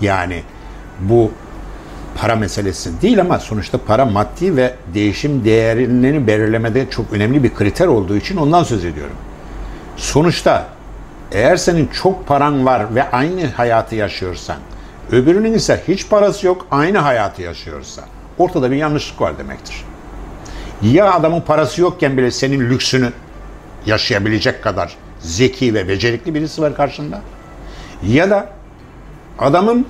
[0.00, 0.42] Yani
[1.00, 1.30] bu
[2.16, 7.86] para meselesi değil ama sonuçta para maddi ve değişim değerini belirlemede çok önemli bir kriter
[7.86, 9.16] olduğu için ondan söz ediyorum.
[9.96, 10.68] Sonuçta
[11.32, 14.56] eğer senin çok paran var ve aynı hayatı yaşıyorsan,
[15.12, 18.02] öbürünün ise hiç parası yok, aynı hayatı yaşıyorsa,
[18.38, 19.84] ortada bir yanlışlık var demektir.
[20.82, 23.12] Ya adamın parası yokken bile senin lüksünü
[23.86, 27.20] yaşayabilecek kadar zeki ve becerikli birisi var karşında.
[28.02, 28.48] Ya da
[29.38, 29.86] adamın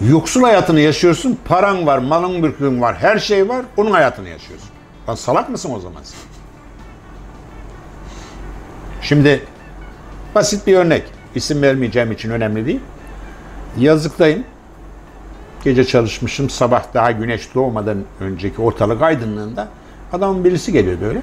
[0.00, 1.38] Yoksul hayatını yaşıyorsun.
[1.44, 3.64] Paran var, malın mülkün var, her şey var.
[3.76, 4.68] Onun hayatını yaşıyorsun.
[5.08, 6.18] Lan salak mısın o zaman sen?
[9.02, 9.44] Şimdi
[10.34, 11.02] basit bir örnek.
[11.34, 12.80] İsim vermeyeceğim için önemli değil.
[13.78, 14.44] Yazlıktayım.
[15.64, 16.50] Gece çalışmışım.
[16.50, 19.68] Sabah daha güneş doğmadan önceki ortalık aydınlığında
[20.12, 21.22] adamın birisi geliyor böyle.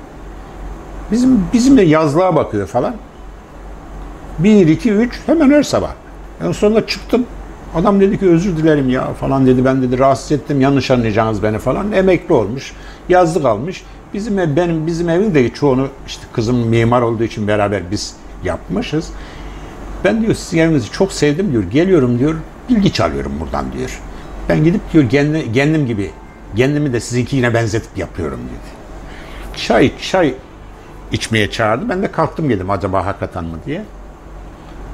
[1.14, 2.96] Bizim bizimle yazlığa bakıyor falan.
[4.40, 5.92] 1, 2, 3 hemen her sabah.
[6.44, 7.26] En sonunda çıktım.
[7.76, 9.66] Adam dedi ki özür dilerim ya falan dedi.
[9.66, 11.92] Ben dedi rahatsız ettim yanlış anlayacağınız beni falan.
[11.92, 12.74] Emekli olmuş.
[13.10, 13.84] Yazlık almış.
[14.14, 19.10] Bizim ev, benim bizim evin de çoğunu işte kızım mimar olduğu için beraber biz yapmışız.
[20.04, 21.64] Ben diyor sizin evinizi çok sevdim diyor.
[21.64, 22.36] Geliyorum diyor.
[22.70, 24.02] Bilgi çalıyorum buradan diyor.
[24.50, 26.12] Ben gidip diyor kendi, kendim gibi
[26.56, 28.84] kendimi de sizinkine benzetip yapıyorum dedi.
[29.58, 30.34] Çay çay
[31.14, 31.90] içmeye çağırdı.
[31.90, 33.84] Ben de kalktım dedim acaba hakikaten mi diye.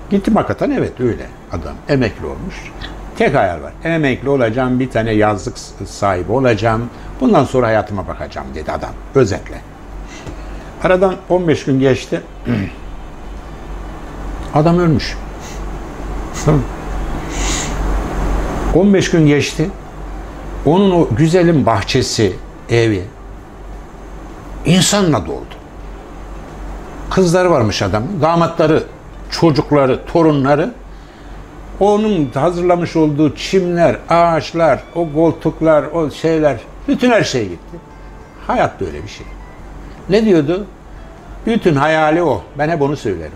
[0.09, 1.75] Gittim hakikaten evet öyle adam.
[1.89, 2.55] Emekli olmuş.
[3.17, 3.73] Tek hayal var.
[3.83, 6.89] Emekli olacağım, bir tane yazlık sahibi olacağım.
[7.21, 8.91] Bundan sonra hayatıma bakacağım dedi adam.
[9.15, 9.61] Özetle.
[10.83, 12.21] Aradan 15 gün geçti.
[14.53, 15.17] Adam ölmüş.
[18.75, 19.69] 15 gün geçti.
[20.65, 22.35] Onun o güzelim bahçesi,
[22.69, 23.03] evi
[24.65, 25.58] insanla doldu.
[27.09, 28.83] Kızları varmış adamın, damatları,
[29.31, 30.73] çocukları, torunları.
[31.79, 37.77] Onun hazırlamış olduğu çimler, ağaçlar, o koltuklar, o şeyler, bütün her şey gitti.
[38.47, 39.25] Hayat böyle bir şey.
[40.09, 40.65] Ne diyordu?
[41.45, 42.43] Bütün hayali o.
[42.57, 43.31] Ben hep onu söylerim.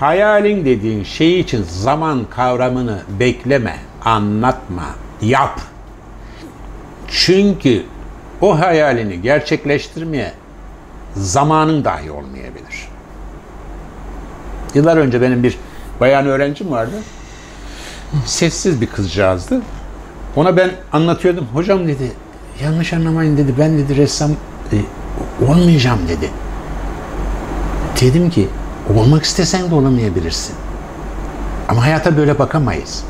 [0.00, 4.84] Hayalin dediğin şey için zaman kavramını bekleme, anlatma,
[5.22, 5.60] yap.
[7.08, 7.82] Çünkü
[8.40, 10.32] o hayalini gerçekleştirmeye
[11.16, 12.91] zamanın dahi olmayabilir.
[14.74, 15.58] Yıllar önce benim bir
[16.00, 16.94] bayan öğrencim vardı.
[18.26, 19.62] Sessiz bir kızcağızdı.
[20.36, 21.46] Ona ben anlatıyordum.
[21.52, 22.12] Hocam dedi,
[22.64, 23.54] yanlış anlamayın dedi.
[23.58, 24.30] Ben dedi ressam
[24.72, 24.76] e,
[25.48, 26.30] olmayacağım dedi.
[28.00, 28.48] Dedim ki,
[28.96, 30.54] olmak istesen de olamayabilirsin.
[31.68, 33.04] Ama hayata böyle bakamayız.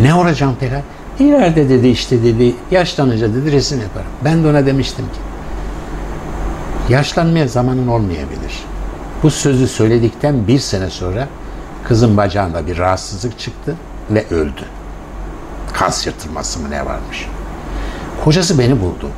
[0.00, 0.74] Ne olacağım peki?
[1.18, 4.06] İleride dedi işte dedi, yaşlanınca dedi resim yaparım.
[4.24, 5.20] Ben de ona demiştim ki,
[6.92, 8.64] yaşlanmaya zamanın olmayabilir.
[9.24, 11.28] Bu sözü söyledikten bir sene sonra
[11.84, 13.76] kızın bacağında bir rahatsızlık çıktı
[14.10, 14.64] ve öldü.
[15.72, 17.28] Kas yırtılması mı ne varmış.
[18.24, 19.10] Kocası beni buldu.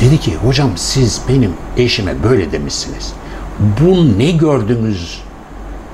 [0.00, 3.12] Dedi ki hocam siz benim eşime böyle demişsiniz.
[3.80, 5.22] Bu ne gördünüz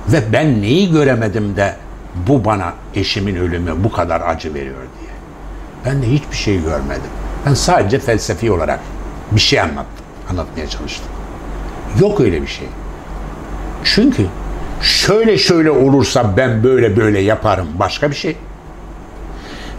[0.09, 1.77] ve ben neyi göremedim de
[2.29, 5.13] bu bana eşimin ölümü bu kadar acı veriyor diye.
[5.85, 7.11] Ben de hiçbir şey görmedim.
[7.47, 8.81] Ben sadece felsefi olarak
[9.33, 10.05] bir şey anlattım.
[10.31, 11.11] Anlatmaya çalıştım.
[12.01, 12.67] Yok öyle bir şey.
[13.85, 14.27] Çünkü
[14.83, 18.37] şöyle şöyle olursa ben böyle böyle yaparım başka bir şey.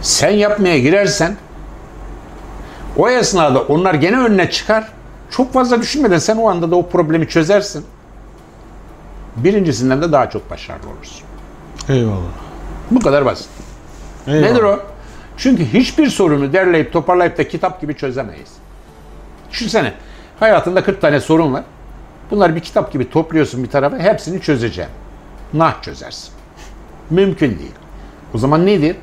[0.02, 1.36] Sen yapmaya girersen
[2.96, 4.88] o esnada onlar gene önüne çıkar.
[5.30, 7.84] Çok fazla düşünmeden sen o anda da o problemi çözersin.
[9.36, 11.22] Birincisinden de daha çok başarılı olursun.
[11.88, 12.16] Eyvallah.
[12.90, 13.48] Bu kadar basit.
[14.26, 14.50] Eyvallah.
[14.50, 14.80] Nedir o?
[15.36, 18.50] Çünkü hiçbir sorunu derleyip toparlayıp da kitap gibi çözemeyiz.
[19.50, 19.92] Düşünsene
[20.40, 21.62] hayatında 40 tane sorun var.
[22.30, 24.94] Bunları bir kitap gibi topluyorsun bir tarafa hepsini çözeceksin.
[25.54, 26.30] Nah çözersin.
[27.10, 27.74] Mümkün değil.
[28.34, 28.96] O zaman nedir?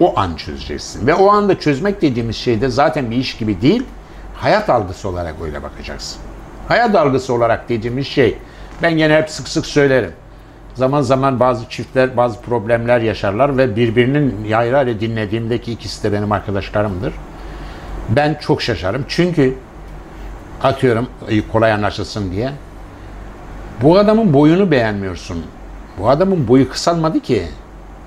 [0.00, 1.06] O an çözeceksin.
[1.06, 3.82] Ve o anda çözmek dediğimiz şey de zaten bir iş gibi değil,
[4.34, 6.18] hayat algısı olarak öyle bakacaksın.
[6.68, 8.38] Hayat algısı olarak dediğimiz şey,
[8.82, 10.12] ben gene hep sık sık söylerim.
[10.74, 17.14] Zaman zaman bazı çiftler bazı problemler yaşarlar ve birbirinin yayrayla dinlediğimdeki ikisi de benim arkadaşlarımdır.
[18.08, 19.04] Ben çok şaşarım.
[19.08, 19.54] Çünkü
[20.62, 21.08] atıyorum
[21.52, 22.52] kolay anlaşılsın diye.
[23.82, 25.44] Bu adamın boyunu beğenmiyorsun.
[25.98, 27.42] Bu adamın boyu kısalmadı ki.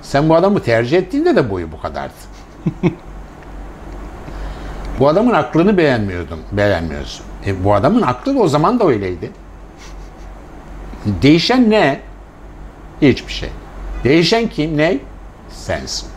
[0.01, 2.13] Sen bu adamı tercih ettiğinde de boyu bu kadardı.
[4.99, 7.25] bu adamın aklını beğenmiyordun, beğenmiyorsun.
[7.45, 9.31] E, bu adamın aklı da o zaman da öyleydi.
[11.05, 11.99] Değişen ne?
[13.01, 13.49] Hiçbir şey.
[14.03, 14.77] Değişen kim?
[14.77, 14.97] Ne?
[15.49, 16.07] Sensin.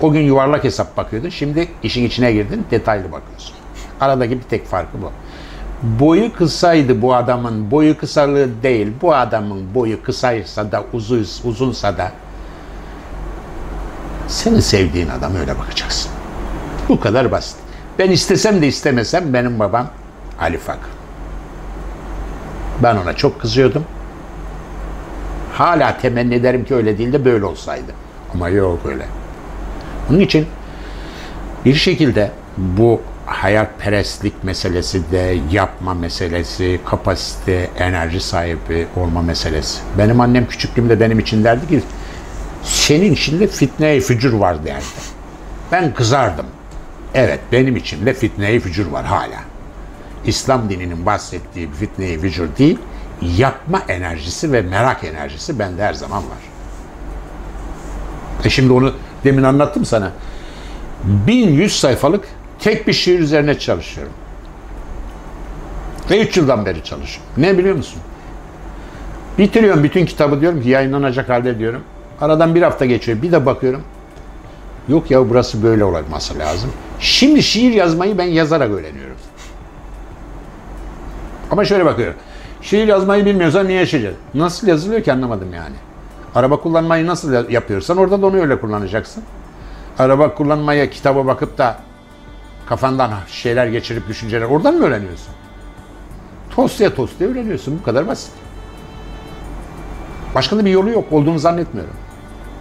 [0.00, 1.28] O gün yuvarlak hesap bakıyordun.
[1.28, 2.66] Şimdi işin içine girdin.
[2.70, 3.54] Detaylı bakıyorsun.
[4.02, 5.12] Aradaki bir tek farkı bu.
[5.82, 7.70] Boyu kısaydı bu adamın.
[7.70, 8.92] Boyu kısalığı değil.
[9.02, 12.12] Bu adamın boyu kısaysa da uzun, uzunsa da
[14.28, 16.10] senin sevdiğin adam öyle bakacaksın.
[16.88, 17.56] Bu kadar basit.
[17.98, 19.86] Ben istesem de istemesem benim babam
[20.40, 20.88] Ali Fakr.
[22.82, 23.84] Ben ona çok kızıyordum.
[25.52, 27.92] Hala temenni ederim ki öyle değil de böyle olsaydı.
[28.34, 29.06] Ama yok öyle.
[30.10, 30.46] Onun için
[31.64, 39.80] bir şekilde bu hayalperestlik meselesi de yapma meselesi, kapasite, enerji sahibi olma meselesi.
[39.98, 41.82] Benim annem küçüklüğümde benim için derdi ki
[42.62, 44.84] Senin içinde fitne-i fücur var derdi.
[45.72, 46.46] Ben kızardım.
[47.14, 49.40] Evet benim içimde fitne-i fücur var hala.
[50.24, 52.78] İslam dininin bahsettiği fitne-i fücur değil,
[53.36, 56.38] yapma enerjisi ve merak enerjisi bende her zaman var.
[58.44, 60.12] E şimdi onu demin anlattım sana.
[61.04, 62.24] 1100 sayfalık
[62.62, 64.12] tek bir şiir üzerine çalışıyorum.
[66.10, 67.32] Ve 3 yıldan beri çalışıyorum.
[67.36, 68.00] Ne biliyor musun?
[69.38, 71.82] Bitiriyorum bütün kitabı diyorum ki yayınlanacak halde diyorum.
[72.20, 73.22] Aradan bir hafta geçiyor.
[73.22, 73.82] Bir de bakıyorum.
[74.88, 76.70] Yok ya burası böyle olması lazım.
[77.00, 79.16] Şimdi şiir yazmayı ben yazarak öğreniyorum.
[81.50, 82.14] Ama şöyle bakıyorum.
[82.62, 84.20] Şiir yazmayı bilmiyorsan niye yaşayacaksın?
[84.34, 85.74] Nasıl yazılıyor ki anlamadım yani.
[86.34, 89.22] Araba kullanmayı nasıl yapıyorsan orada da onu öyle kullanacaksın.
[89.98, 91.78] Araba kullanmaya kitaba bakıp da
[92.66, 95.34] kafandan şeyler geçirip düşünceler oradan mı öğreniyorsun?
[96.50, 97.78] Tostuya tostuya öğreniyorsun.
[97.78, 98.30] Bu kadar basit.
[100.34, 101.12] Başka da bir yolu yok.
[101.12, 101.94] Olduğunu zannetmiyorum.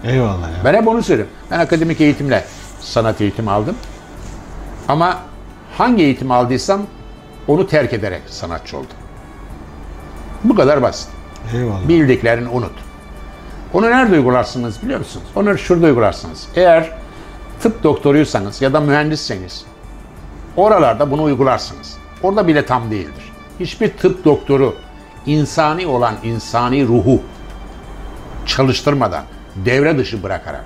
[0.03, 0.65] Eyvallah ya.
[0.65, 1.33] Ben hep onu söylüyorum.
[1.51, 2.45] Ben akademik eğitimle
[2.79, 3.75] sanat eğitimi aldım.
[4.87, 5.19] Ama
[5.77, 6.81] hangi eğitim aldıysam
[7.47, 8.97] onu terk ederek sanatçı oldum.
[10.43, 11.09] Bu kadar basit.
[11.55, 11.87] Eyvallah.
[11.87, 12.73] Bildiklerini unut.
[13.73, 15.25] Onu nerede uygularsınız biliyor musunuz?
[15.35, 16.47] Onu şurada uygularsınız.
[16.55, 16.91] Eğer
[17.61, 19.65] tıp doktoruysanız ya da mühendisseniz
[20.57, 21.97] oralarda bunu uygularsınız.
[22.23, 23.31] Orada bile tam değildir.
[23.59, 24.75] Hiçbir tıp doktoru
[25.25, 27.21] insani olan insani ruhu
[28.45, 29.23] çalıştırmadan,
[29.55, 30.65] devre dışı bırakarak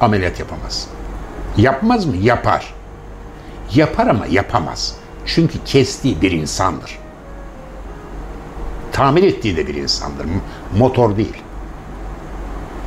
[0.00, 0.88] ameliyat yapamaz.
[1.56, 2.16] Yapmaz mı?
[2.16, 2.74] Yapar.
[3.74, 4.96] Yapar ama yapamaz.
[5.26, 6.98] Çünkü kestiği bir insandır.
[8.92, 10.26] Tamir ettiği de bir insandır.
[10.78, 11.42] Motor değil.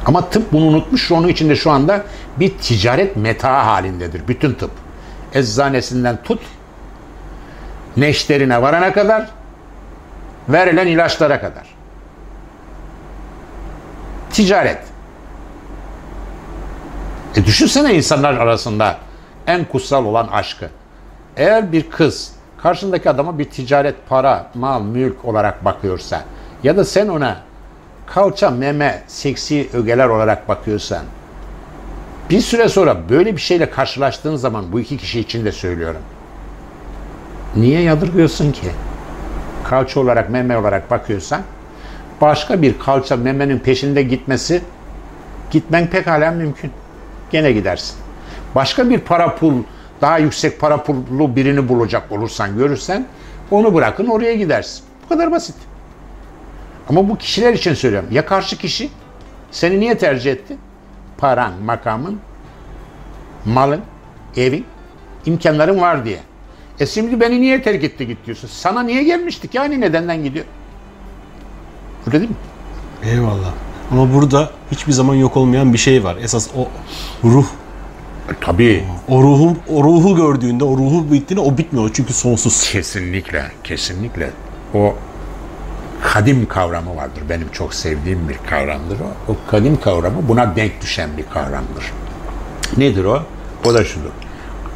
[0.10, 1.12] Ama tıp bunu unutmuş.
[1.12, 2.04] Onun içinde şu anda
[2.40, 4.28] bir ticaret meta halindedir.
[4.28, 4.72] Bütün tıp.
[5.34, 6.42] Eczanesinden tut,
[7.98, 9.30] neşterine varana kadar,
[10.50, 11.76] verilen ilaçlara kadar.
[14.32, 14.80] Ticaret.
[17.36, 18.98] E düşünsene insanlar arasında
[19.48, 20.70] en kutsal olan aşkı.
[21.38, 26.22] Eğer bir kız karşındaki adama bir ticaret, para, mal, mülk olarak bakıyorsa
[26.64, 27.49] ya da sen ona
[28.14, 31.04] kalça, meme, seksi ögeler olarak bakıyorsan
[32.30, 36.02] bir süre sonra böyle bir şeyle karşılaştığın zaman bu iki kişi için de söylüyorum.
[37.56, 38.72] Niye yadırgıyorsun ki?
[39.64, 41.42] Kalça olarak, meme olarak bakıyorsan
[42.22, 44.62] başka bir kalça, memenin peşinde gitmesi
[45.52, 46.72] gitmen pekala mümkün.
[47.32, 47.96] Gene gidersin.
[48.56, 49.54] Başka bir para pul,
[50.02, 53.06] daha yüksek para pullu birini bulacak olursan, görürsen
[53.52, 54.84] onu bırakın oraya gidersin.
[55.06, 55.56] Bu kadar basit.
[56.90, 58.10] Ama bu kişiler için söylüyorum.
[58.12, 58.90] Ya karşı kişi
[59.52, 60.58] seni niye tercih etti?
[61.18, 62.20] Paran, makamın,
[63.46, 63.82] malın,
[64.38, 64.66] evin,
[65.26, 66.20] imkanların var diye.
[66.80, 68.48] E şimdi beni niye terk etti git diyorsun.
[68.48, 70.46] Sana niye gelmiştik yani nedenden gidiyor.
[72.08, 72.36] Öyle değil mi?
[73.04, 73.54] Eyvallah.
[73.92, 76.18] Ama burada hiçbir zaman yok olmayan bir şey var.
[76.22, 76.68] Esas o
[77.28, 77.46] ruh.
[78.30, 78.84] E, tabii.
[79.08, 82.72] O ruhu, o ruhu gördüğünde, o ruhu bittiğinde o bitmiyor çünkü sonsuz.
[82.72, 84.30] Kesinlikle, kesinlikle.
[84.74, 84.96] O
[86.02, 87.24] kadim kavramı vardır.
[87.30, 89.32] Benim çok sevdiğim bir kavramdır o.
[89.32, 91.94] O kadim kavramı buna denk düşen bir kavramdır.
[92.78, 93.24] Nedir o?
[93.66, 94.10] O da şudur.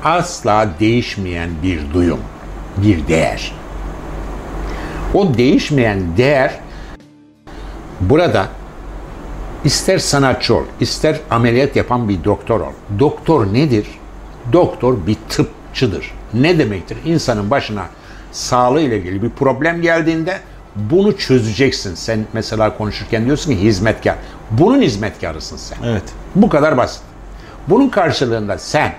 [0.03, 2.19] Asla değişmeyen bir duyum,
[2.77, 3.55] bir değer.
[5.13, 6.59] O değişmeyen değer
[8.01, 8.47] burada
[9.63, 12.73] ister sanatçı ol, ister ameliyat yapan bir doktor ol.
[12.99, 13.87] Doktor nedir?
[14.53, 16.11] Doktor bir tıpçıdır.
[16.33, 16.97] Ne demektir?
[17.05, 17.85] İnsanın başına
[18.31, 20.39] sağlığı ile ilgili bir problem geldiğinde
[20.75, 21.95] bunu çözeceksin.
[21.95, 24.15] Sen mesela konuşurken diyorsun ki hizmetkar.
[24.51, 25.77] Bunun hizmetkarısın sen.
[25.85, 26.03] Evet.
[26.35, 27.01] Bu kadar basit.
[27.69, 28.93] Bunun karşılığında sen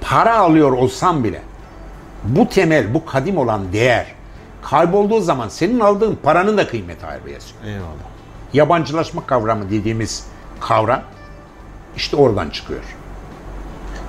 [0.00, 1.42] para alıyor olsan bile
[2.24, 4.06] bu temel, bu kadim olan değer
[4.62, 7.62] kaybolduğu zaman senin aldığın paranın da kıymeti ayrı yazıyor.
[7.66, 8.08] Eyvallah.
[8.52, 10.24] Yabancılaşma kavramı dediğimiz
[10.60, 11.02] kavram
[11.96, 12.80] işte oradan çıkıyor.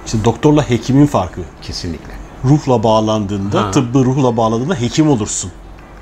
[0.06, 1.41] İşte doktorla hekimin farkı.
[1.62, 2.13] Kesinlikle.
[2.45, 3.72] Ruhla bağlandığında, Ha.
[3.72, 5.52] tıbbı ruhla bağladığında hekim olursun.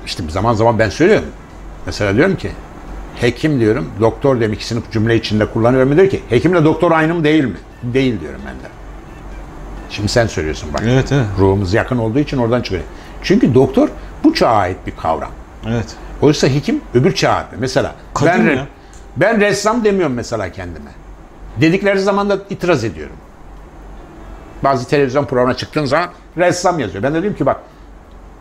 [0.06, 1.28] İşte zaman zaman ben söylüyorum.
[1.86, 2.50] Mesela diyorum ki
[3.20, 5.96] hekim diyorum, doktor diyorum ikisini cümle içinde kullanıyorum.
[5.96, 7.56] Diyor ki hekimle doktor aynı mı değil mi?
[7.82, 8.72] Değil diyorum ben de.
[9.90, 10.82] Şimdi sen söylüyorsun bak.
[10.84, 11.26] Evet, evet.
[11.38, 12.82] Ruhumuz yakın olduğu için oradan çıkıyor.
[13.22, 13.88] Çünkü doktor
[14.24, 15.30] bu çağa ait bir kavram.
[15.68, 15.96] Evet.
[16.22, 17.46] Oysa hekim öbür çağa ait.
[17.58, 18.66] Mesela Kadim ben, ya.
[19.16, 20.90] ben ressam demiyorum mesela kendime.
[21.60, 23.16] Dedikleri zaman da itiraz ediyorum.
[24.64, 27.02] Bazı televizyon programına çıktığın zaman ressam yazıyor.
[27.02, 27.56] Ben de diyorum ki bak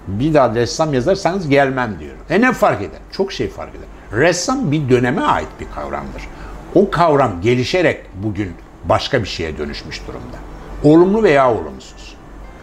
[0.07, 2.21] bir daha ressam yazarsanız gelmem diyorum.
[2.29, 2.99] E ne fark eder?
[3.11, 4.19] Çok şey fark eder.
[4.21, 6.27] Ressam bir döneme ait bir kavramdır.
[6.75, 8.53] O kavram gelişerek bugün
[8.85, 10.37] başka bir şeye dönüşmüş durumda.
[10.83, 12.15] Olumlu veya olumsuz.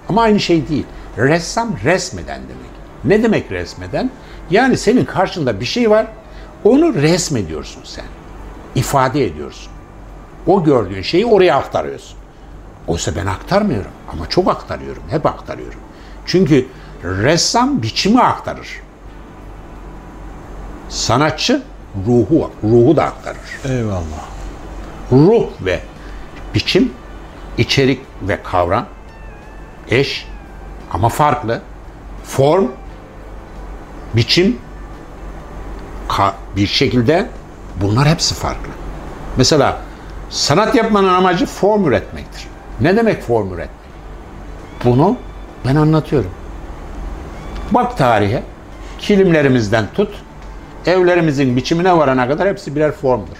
[0.09, 0.87] Ama aynı şey değil.
[1.19, 2.75] Ressam resmeden demek.
[3.05, 4.11] Ne demek resmeden?
[4.51, 6.07] Yani senin karşında bir şey var,
[6.65, 8.05] onu resmediyorsun sen.
[8.75, 9.73] ifade ediyorsun.
[10.47, 12.19] O gördüğün şeyi oraya aktarıyorsun.
[12.87, 15.81] Oysa ben aktarmıyorum ama çok aktarıyorum, hep aktarıyorum.
[16.27, 16.67] Çünkü
[17.05, 18.69] ressam biçimi aktarır.
[20.89, 21.63] Sanatçı
[22.07, 23.41] ruhu, ruhu da aktarır.
[23.65, 24.25] Eyvallah.
[25.13, 25.81] Ruh ve
[26.55, 26.93] biçim,
[27.59, 28.87] içerik ve kavram
[29.89, 30.29] eş
[30.93, 31.63] ama farklı.
[32.25, 32.67] Form,
[34.15, 34.59] biçim,
[36.57, 37.29] bir şekilde
[37.81, 38.71] bunlar hepsi farklı.
[39.37, 39.81] Mesela
[40.31, 42.47] sanat yapmanın amacı form üretmektir.
[42.81, 43.85] Ne demek form üretmek?
[44.85, 45.17] Bunu
[45.67, 46.31] ben anlatıyorum.
[47.75, 48.43] Bak tarihe,
[48.99, 50.15] kilimlerimizden tut,
[50.87, 53.37] evlerimizin biçimine varana kadar hepsi birer formdur.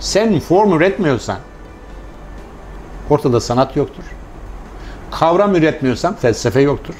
[0.00, 1.38] Sen form üretmiyorsan
[3.10, 4.04] ortada sanat yoktur.
[5.10, 6.94] Kavram üretmiyorsan felsefe yoktur.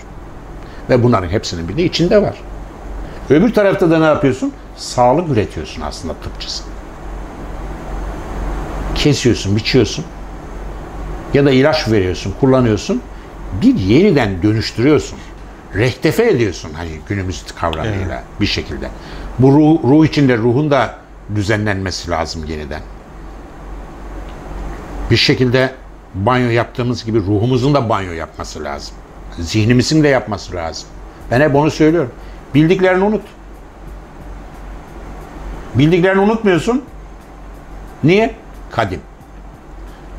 [0.90, 2.36] Ve bunların hepsinin bir de içinde var.
[3.30, 4.52] Öbür tarafta da ne yapıyorsun?
[4.76, 6.66] Sağlık üretiyorsun aslında tıpçısın.
[8.94, 10.04] Kesiyorsun, biçiyorsun.
[11.34, 13.02] Ya da ilaç veriyorsun, kullanıyorsun.
[13.62, 15.18] Bir yeniden dönüştürüyorsun.
[15.76, 18.88] Rektefe ediyorsun hani günümüz kavramıyla bir şekilde.
[19.38, 20.94] Bu ruh, ruh içinde ruhun da
[21.34, 22.80] düzenlenmesi lazım yeniden.
[25.10, 25.72] Bir şekilde
[26.14, 28.94] banyo yaptığımız gibi ruhumuzun da banyo yapması lazım.
[29.38, 30.88] Zihnimizin de yapması lazım.
[31.30, 32.12] Ben hep onu söylüyorum.
[32.54, 33.22] Bildiklerini unut.
[35.74, 36.84] Bildiklerini unutmuyorsun.
[38.04, 38.34] Niye?
[38.70, 39.00] Kadim.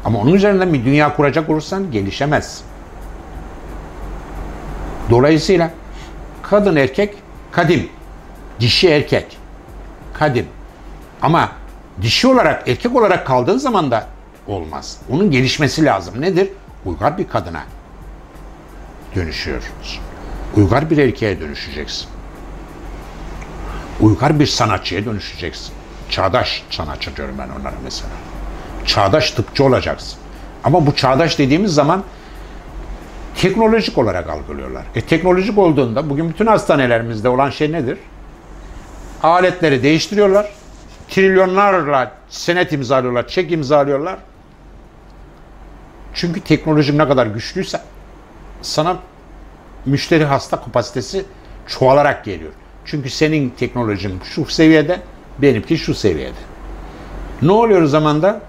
[0.05, 2.61] Ama onun üzerinden bir dünya kuracak olursan gelişemez.
[5.09, 5.71] Dolayısıyla
[6.41, 7.15] kadın erkek
[7.51, 7.89] kadim.
[8.59, 9.37] Dişi erkek
[10.13, 10.45] kadim.
[11.21, 11.51] Ama
[12.01, 14.07] dişi olarak erkek olarak kaldığın zaman da
[14.47, 14.97] olmaz.
[15.09, 16.21] Onun gelişmesi lazım.
[16.21, 16.49] Nedir?
[16.85, 17.63] Uygar bir kadına
[19.15, 20.01] dönüşüyorsunuz.
[20.55, 22.07] Uygar bir erkeğe dönüşeceksin.
[23.99, 25.73] Uygar bir sanatçıya dönüşeceksin.
[26.09, 28.11] Çağdaş sanatçı diyorum ben onlara mesela.
[28.85, 30.19] Çağdaş tıpçı olacaksın.
[30.63, 32.03] Ama bu çağdaş dediğimiz zaman
[33.35, 34.83] teknolojik olarak algılıyorlar.
[34.95, 37.97] E teknolojik olduğunda bugün bütün hastanelerimizde olan şey nedir?
[39.23, 40.49] Aletleri değiştiriyorlar.
[41.09, 44.17] Trilyonlarla senet imzalıyorlar, çek imzalıyorlar.
[46.13, 47.81] Çünkü teknoloji ne kadar güçlüyse
[48.61, 48.97] sana
[49.85, 51.25] müşteri hasta kapasitesi
[51.67, 52.51] çoğalarak geliyor.
[52.85, 55.01] Çünkü senin teknolojin şu seviyede,
[55.39, 56.39] benimki şu seviyede.
[57.41, 58.41] Ne oluyor o zaman da?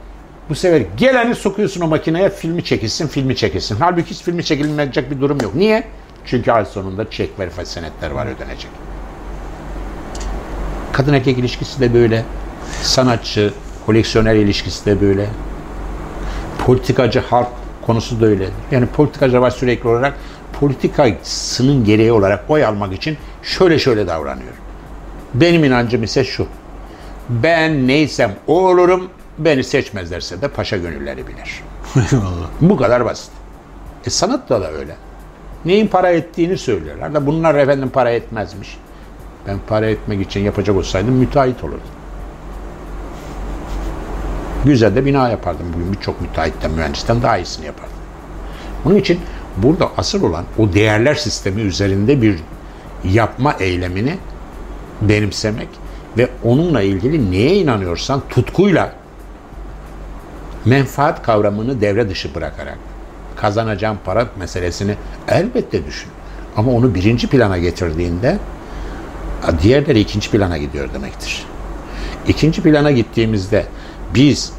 [0.48, 3.76] Bu sefer geleni sokuyorsun o makineye filmi çekilsin, filmi çekilsin.
[3.78, 5.54] Halbuki hiç filmi çekilmeyecek bir durum yok.
[5.54, 5.84] Niye?
[6.26, 8.70] Çünkü ay sonunda çek verifa senetler var ödenecek.
[10.92, 12.24] Kadın erkek ilişkisi de böyle.
[12.82, 13.52] Sanatçı,
[13.86, 15.26] koleksiyoner ilişkisi de böyle.
[16.66, 17.48] Politikacı halk
[17.86, 18.48] konusu da öyle.
[18.70, 20.14] Yani politikacı var sürekli olarak
[20.60, 24.52] politikasının gereği olarak oy almak için şöyle şöyle davranıyor.
[25.34, 26.46] Benim inancım ise şu.
[27.28, 29.08] Ben neysem o olurum.
[29.38, 31.62] Beni seçmezlerse de paşa gönülleri bilir.
[32.60, 33.30] Bu kadar basit.
[34.06, 34.96] E sanatta da öyle.
[35.64, 38.78] Neyin para ettiğini söylüyorlar da bunlar efendim para etmezmiş.
[39.46, 41.80] Ben para etmek için yapacak olsaydım müteahhit olurdum.
[44.64, 45.66] Güzel de bina yapardım.
[45.74, 47.96] Bugün birçok müteahhitten, mühendisten daha iyisini yapardım.
[48.84, 49.20] Bunun için
[49.56, 52.38] burada asıl olan o değerler sistemi üzerinde bir
[53.04, 54.18] yapma eylemini
[55.02, 55.68] benimsemek
[56.18, 58.92] ve onunla ilgili neye inanıyorsan tutkuyla
[60.64, 62.78] menfaat kavramını devre dışı bırakarak
[63.36, 64.94] kazanacağım para meselesini
[65.28, 66.10] elbette düşün.
[66.56, 68.38] Ama onu birinci plana getirdiğinde
[69.62, 71.46] diğerleri ikinci plana gidiyor demektir.
[72.28, 73.66] İkinci plana gittiğimizde
[74.14, 74.52] biz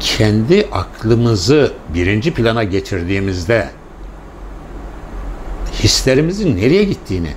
[0.00, 3.68] kendi aklımızı birinci plana getirdiğimizde
[5.82, 7.30] hislerimizin nereye gittiğini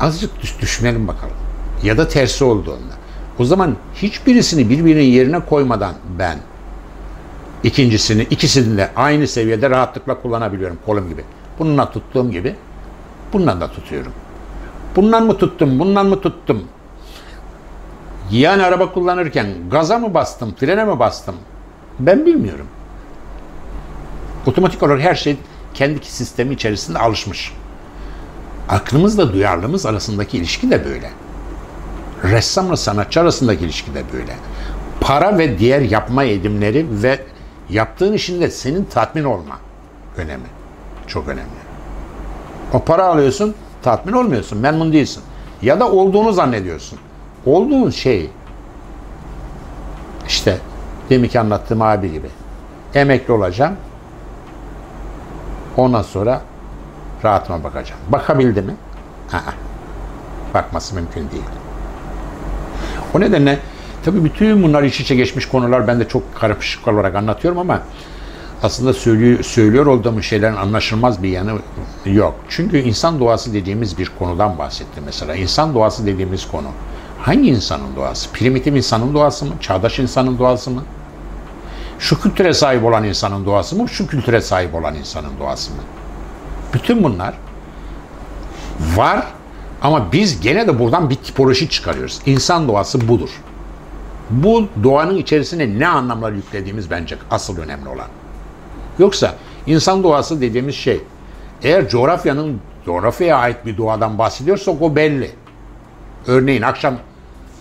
[0.00, 1.34] azıcık düş- düşünelim bakalım.
[1.82, 2.99] Ya da tersi olduğunda.
[3.40, 6.38] O zaman hiçbirisini birbirinin yerine koymadan ben
[7.64, 11.24] ikincisini, ikisini de aynı seviyede rahatlıkla kullanabiliyorum kolum gibi.
[11.58, 12.56] Bununla tuttuğum gibi
[13.32, 14.12] bundan da tutuyorum.
[14.96, 16.64] Bundan mı tuttum, bundan mı tuttum?
[18.30, 21.34] Yani araba kullanırken gaza mı bastım, frene mi bastım?
[21.98, 22.66] Ben bilmiyorum.
[24.46, 25.36] Otomatik olarak her şey
[25.74, 27.52] kendi sistemi içerisinde alışmış.
[28.68, 31.10] Aklımızla duyarlılığımız arasındaki ilişki de böyle.
[32.24, 34.36] Ressamla sanatçı arasındaki ilişki de böyle.
[35.00, 37.20] Para ve diğer yapma edimleri ve
[37.70, 39.58] yaptığın işinde senin tatmin olma
[40.16, 40.46] önemi.
[41.06, 41.60] Çok önemli.
[42.72, 45.22] O para alıyorsun, tatmin olmuyorsun, memnun değilsin.
[45.62, 46.98] Ya da olduğunu zannediyorsun.
[47.46, 48.30] Olduğun şey
[50.26, 50.58] işte
[51.10, 52.28] deminki anlattığım abi gibi.
[52.94, 53.76] Emekli olacağım.
[55.76, 56.40] Ondan sonra
[57.24, 58.00] rahatıma bakacağım.
[58.08, 58.74] Bakabildi mi?
[59.32, 59.52] Aa,
[60.54, 61.59] bakması mümkün değil.
[63.14, 63.58] O nedenle
[64.04, 67.82] Tabii bütün bunlar iç içe geçmiş konular ben de çok karışık olarak anlatıyorum ama
[68.62, 71.58] aslında söylüyor, söylüyor olduğum şeylerin anlaşılmaz bir yanı
[72.04, 72.34] yok.
[72.48, 75.34] Çünkü insan doğası dediğimiz bir konudan bahsetti mesela.
[75.34, 76.66] İnsan doğası dediğimiz konu.
[77.22, 78.30] Hangi insanın doğası?
[78.30, 79.52] Primitif insanın doğası mı?
[79.60, 80.82] Çağdaş insanın doğası mı?
[81.98, 83.88] Şu kültüre sahip olan insanın doğası mı?
[83.88, 85.82] Şu kültüre sahip olan insanın doğası mı?
[86.74, 87.34] Bütün bunlar
[88.96, 89.26] var
[89.82, 92.20] ama biz gene de buradan bir tipoloji çıkarıyoruz.
[92.26, 93.30] İnsan doğası budur.
[94.30, 98.08] Bu doğanın içerisine ne anlamlar yüklediğimiz bence asıl önemli olan.
[98.98, 99.34] Yoksa
[99.66, 101.00] insan doğası dediğimiz şey
[101.62, 105.30] eğer coğrafyanın coğrafyaya ait bir doğadan bahsediyorsak o belli.
[106.26, 106.94] Örneğin akşam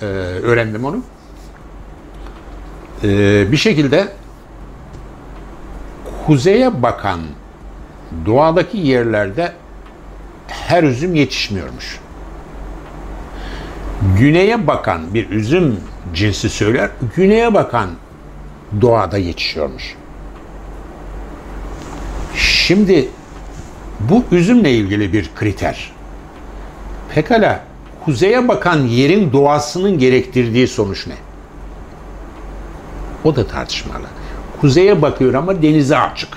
[0.02, 1.02] e, öğrendim onu.
[3.04, 3.08] E,
[3.52, 4.08] bir şekilde
[6.26, 7.20] kuzeye bakan
[8.26, 9.54] doğadaki yerlerde
[10.48, 12.00] her üzüm yetişmiyormuş.
[14.02, 15.80] Güneye bakan bir üzüm
[16.14, 17.90] cinsi söyler, güneye bakan
[18.82, 19.96] doğada yetişiyormuş.
[22.36, 23.10] Şimdi
[24.00, 25.92] bu üzümle ilgili bir kriter.
[27.16, 27.64] Pekala
[28.06, 31.16] kuzeye bakan yerin doğasının gerektirdiği sonuç ne?
[33.24, 34.08] O da tartışmalı.
[34.62, 36.30] Kuzeye bakıyor ama denize açık.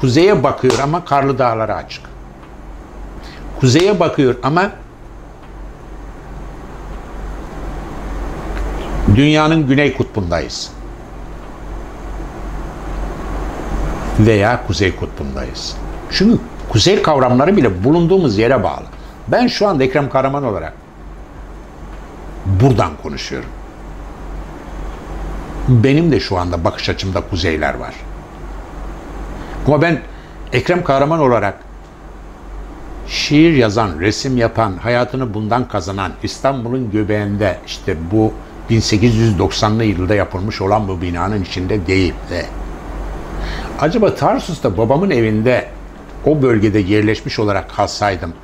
[0.00, 2.02] Kuzeye bakıyor ama karlı dağlara açık.
[3.60, 4.70] Kuzeye bakıyor ama
[9.16, 10.70] dünyanın güney kutbundayız.
[14.20, 15.76] Veya kuzey kutbundayız.
[16.10, 16.38] Çünkü
[16.68, 18.84] kuzey kavramları bile bulunduğumuz yere bağlı.
[19.28, 20.72] Ben şu anda Ekrem Karaman olarak
[22.46, 23.48] buradan konuşuyorum.
[25.68, 27.94] Benim de şu anda bakış açımda kuzeyler var.
[29.66, 30.00] Ama ben
[30.52, 31.58] Ekrem Kahraman olarak
[33.08, 38.32] şiir yazan, resim yapan, hayatını bundan kazanan, İstanbul'un göbeğinde işte bu
[38.70, 42.46] 1890'lı yılda yapılmış olan bu binanın içinde değil de
[43.80, 45.68] acaba Tarsus'ta babamın evinde
[46.26, 48.34] o bölgede yerleşmiş olarak kalsaydım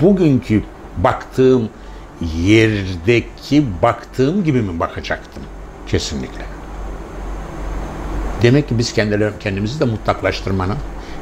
[0.00, 0.62] bugünkü
[0.96, 1.68] baktığım
[2.36, 5.42] yerdeki baktığım gibi mi bakacaktım?
[5.86, 6.44] Kesinlikle.
[8.42, 8.94] Demek ki biz
[9.40, 10.76] kendimizi de mutlaklaştırmanın,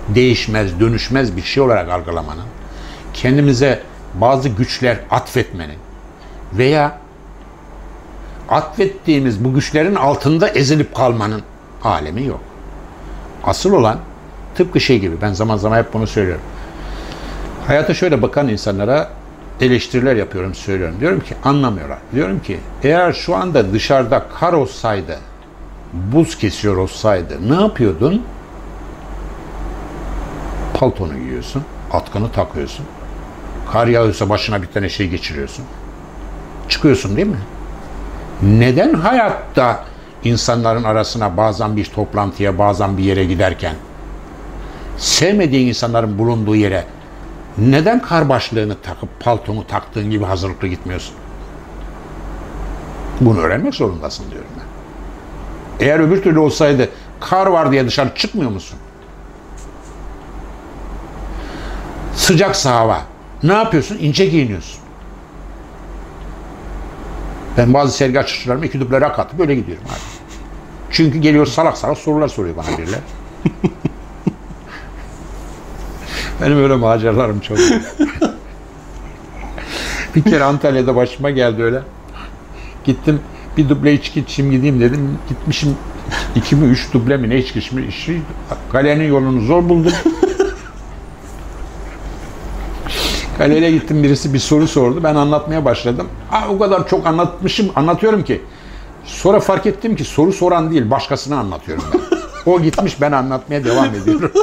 [0.09, 2.47] değişmez, dönüşmez bir şey olarak algılamanın,
[3.15, 3.83] kendimize
[4.15, 5.79] bazı güçler atfetmenin
[6.53, 6.99] veya
[8.49, 11.43] atfettiğimiz bu güçlerin altında ezilip kalmanın
[11.85, 12.41] alemi yok.
[13.45, 13.99] Asıl olan
[14.55, 16.43] tıpkı şey gibi ben zaman zaman hep bunu söylüyorum.
[17.67, 19.11] Hayata şöyle bakan insanlara
[19.61, 20.97] eleştiriler yapıyorum söylüyorum.
[21.01, 21.99] Diyorum ki anlamıyorlar.
[22.15, 25.19] Diyorum ki eğer şu anda dışarıda kar olsaydı
[25.93, 28.23] buz kesiyor olsaydı ne yapıyordun?
[30.75, 31.63] Paltonu giyiyorsun,
[31.93, 32.87] atkını takıyorsun.
[33.73, 35.65] Kar yağıyorsa başına bir tane şey geçiriyorsun.
[36.69, 37.39] Çıkıyorsun değil mi?
[38.43, 39.85] Neden hayatta
[40.25, 43.75] insanların arasına bazen bir toplantıya, bazen bir yere giderken
[44.99, 46.85] sevmediğin insanların bulunduğu yere
[47.59, 51.15] neden kar başlığını takıp paltonu taktığın gibi hazırlıklı gitmiyorsun?
[53.21, 55.87] Bunu öğrenmek zorundasın diyorum ben.
[55.87, 56.89] Eğer öbür türlü olsaydı
[57.21, 58.79] kar var diye dışarı çıkmıyor musun?
[62.15, 63.03] Sıcak hava.
[63.43, 63.99] Ne yapıyorsun?
[63.99, 64.82] İnce giyiniyorsun.
[67.59, 69.99] Ben bazı sergi açışlarıma iki duble rak atıp böyle gidiyorum abi.
[70.91, 73.01] Çünkü geliyor salak salak sorular soruyor bana biriler.
[76.41, 77.59] Benim öyle maceralarım çok.
[80.17, 81.83] bir kere Antalya'da başıma geldi öyle.
[82.85, 83.21] Gittim
[83.57, 85.19] bir duble içki içeyim gideyim dedim.
[85.29, 85.77] Gitmişim
[86.35, 88.09] iki mi üç duble mi ne içki içmiş.
[88.73, 89.93] Kalenin yolunu zor buldum.
[93.39, 95.01] Kaleye gittim birisi bir soru sordu.
[95.05, 96.09] Ben anlatmaya başladım.
[96.33, 98.43] Aa, o kadar çok anlatmışım, anlatıyorum ki.
[99.05, 102.01] Sonra fark ettim ki soru soran değil, başkasına anlatıyorum ben.
[102.47, 104.33] O gitmiş, ben anlatmaya devam ediyorum.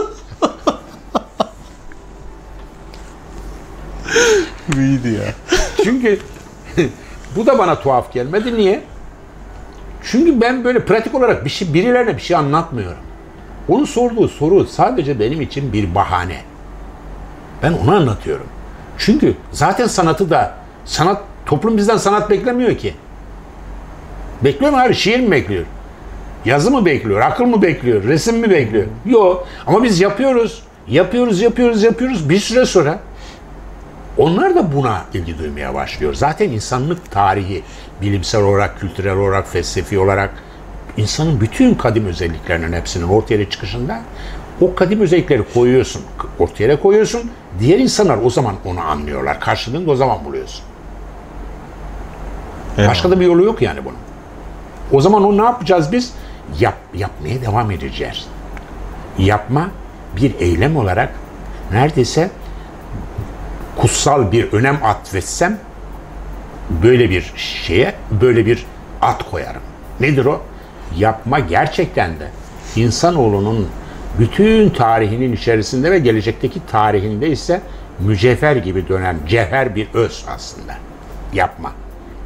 [4.76, 5.34] İyiydi ya.
[5.84, 6.20] Çünkü
[7.36, 8.58] bu da bana tuhaf gelmedi.
[8.58, 8.84] Niye?
[10.04, 13.04] Çünkü ben böyle pratik olarak bir şey, birilerine bir şey anlatmıyorum.
[13.68, 16.42] Onun sorduğu soru sadece benim için bir bahane.
[17.64, 18.48] Ben onu anlatıyorum.
[19.00, 20.54] Çünkü zaten sanatı da
[20.86, 22.94] sanat toplum bizden sanat beklemiyor ki.
[24.44, 24.94] Bekliyor mu abi?
[24.96, 25.66] Şiir mi bekliyor?
[26.46, 27.22] Yazı mı bekliyor?
[27.22, 28.04] Akıl mı bekliyor?
[28.04, 28.86] Resim mi bekliyor?
[29.06, 29.48] Yok.
[29.68, 30.64] Ama biz yapıyoruz.
[30.88, 32.30] Yapıyoruz, yapıyoruz, yapıyoruz.
[32.30, 33.00] Bir süre sonra
[34.18, 36.14] onlar da buna ilgi duymaya başlıyor.
[36.14, 37.64] Zaten insanlık tarihi
[38.02, 40.30] bilimsel olarak, kültürel olarak, felsefi olarak
[40.98, 44.02] insanın bütün kadim özelliklerinin hepsinin ortaya çıkışında
[44.62, 46.02] o kadim özellikleri koyuyorsun,
[46.40, 47.32] ortaya koyuyorsun.
[47.60, 49.40] Diğer insanlar o zaman onu anlıyorlar.
[49.40, 50.64] Karşılığını da o zaman buluyorsun.
[52.78, 52.92] Eyvallah.
[52.92, 53.98] Başka da bir yolu yok yani bunun.
[54.92, 56.14] O zaman onu ne yapacağız biz?
[56.60, 58.28] Yap, yapmaya devam edeceğiz.
[59.18, 59.70] Yapma
[60.18, 61.14] bir eylem olarak
[61.72, 62.32] neredeyse
[63.78, 65.58] kutsal bir önem atfetsem
[66.84, 68.66] böyle bir şeye böyle bir
[69.02, 69.62] at koyarım.
[70.00, 70.42] Nedir o?
[70.98, 72.28] Yapma gerçekten de
[72.76, 73.68] insanoğlunun
[74.20, 77.62] bütün tarihinin içerisinde ve gelecekteki tarihinde ise
[78.00, 80.74] mücevher gibi dönen cevher bir öz aslında.
[81.34, 81.72] Yapma,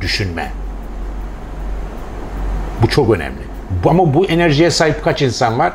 [0.01, 0.51] düşünme.
[2.81, 3.41] Bu çok önemli.
[3.85, 5.73] Ama bu enerjiye sahip kaç insan var?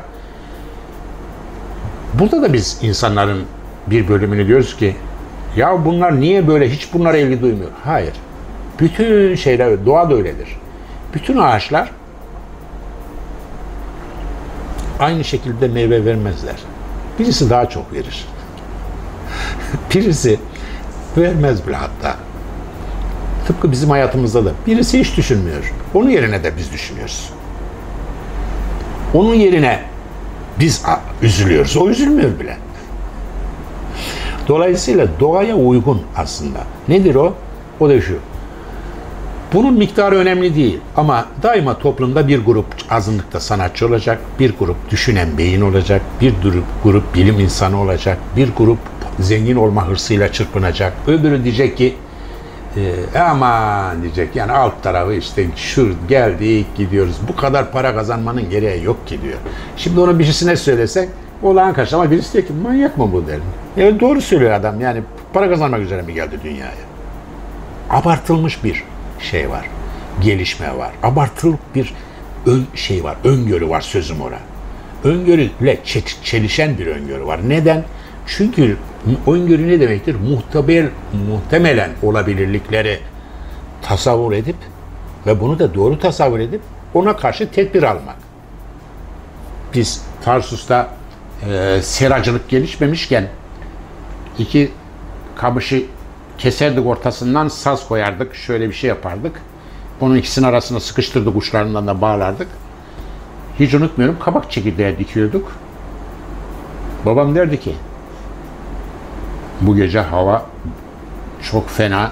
[2.13, 3.43] Burada da biz insanların
[3.87, 4.95] bir bölümünü diyoruz ki
[5.55, 7.71] ya bunlar niye böyle hiç bunlara ilgi duymuyor?
[7.83, 8.13] Hayır.
[8.79, 10.59] Bütün şeyler doğa da öyledir.
[11.13, 11.91] Bütün ağaçlar
[14.99, 16.55] aynı şekilde meyve vermezler.
[17.19, 18.25] Birisi daha çok verir.
[19.95, 20.39] Birisi
[21.17, 22.15] vermez bile hatta.
[23.47, 24.51] Tıpkı bizim hayatımızda da.
[24.67, 25.73] Birisi hiç düşünmüyor.
[25.93, 27.29] Onun yerine de biz düşünüyoruz.
[29.13, 29.79] Onun yerine
[30.59, 30.83] biz
[31.21, 31.77] üzülüyoruz.
[31.77, 32.57] O üzülmüyor bile.
[34.47, 36.59] Dolayısıyla doğaya uygun aslında.
[36.87, 37.33] Nedir o?
[37.79, 38.19] O da şu.
[39.53, 45.37] Bunun miktarı önemli değil ama daima toplumda bir grup azınlıkta sanatçı olacak, bir grup düşünen
[45.37, 48.77] beyin olacak, bir grup, grup bilim insanı olacak, bir grup
[49.19, 50.93] zengin olma hırsıyla çırpınacak.
[51.07, 51.95] Öbürü diyecek ki
[52.77, 58.83] e, aman diyecek yani alt tarafı işte şu geldik gidiyoruz bu kadar para kazanmanın gereği
[58.83, 59.37] yok ki diyor.
[59.77, 61.09] Şimdi onu birisine söylesek
[61.43, 63.39] olağan karşı ama birisi diyor ki manyak mı bu der.
[63.77, 65.01] Evet doğru söylüyor adam yani
[65.33, 66.89] para kazanmak üzere mi geldi dünyaya?
[67.89, 68.83] abartılmış bir
[69.21, 69.65] şey var.
[70.21, 70.91] Gelişme var.
[71.03, 71.93] Abartılık bir
[72.45, 73.17] ön, şey var.
[73.23, 74.39] Öngörü var sözüm ora.
[75.03, 77.39] Öngörüyle çe- çelişen bir öngörü var.
[77.47, 77.83] Neden?
[78.27, 78.77] Çünkü
[79.27, 80.15] öngörü ne demektir?
[80.15, 80.89] Muhtemel,
[81.27, 82.99] muhtemelen olabilirlikleri
[83.81, 84.55] tasavvur edip
[85.25, 86.61] ve bunu da doğru tasavvur edip
[86.93, 88.15] ona karşı tedbir almak.
[89.73, 90.89] Biz Tarsus'ta
[91.49, 93.27] e, seracılık gelişmemişken
[94.39, 94.71] iki
[95.35, 95.83] kamışı
[96.39, 98.35] keserdik ortasından saz koyardık.
[98.35, 99.41] Şöyle bir şey yapardık.
[100.01, 102.47] Onun ikisinin arasına sıkıştırdık uçlarından da bağlardık.
[103.59, 105.51] Hiç unutmuyorum kabak çekirdeği dikiyorduk.
[107.05, 107.75] Babam derdi ki
[109.61, 110.45] bu gece hava
[111.51, 112.11] çok fena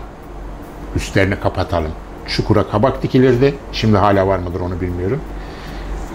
[0.95, 1.91] üstlerini kapatalım.
[2.27, 3.55] Çukura kabak dikilirdi.
[3.71, 5.21] Şimdi hala var mıdır onu bilmiyorum.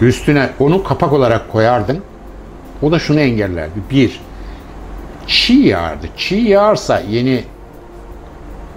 [0.01, 2.01] Üstüne onu kapak olarak koyardın.
[2.81, 3.79] O da şunu engellerdi.
[3.91, 4.21] Bir,
[5.27, 6.07] çiğ yağardı.
[6.17, 7.43] Çiğ yağarsa yeni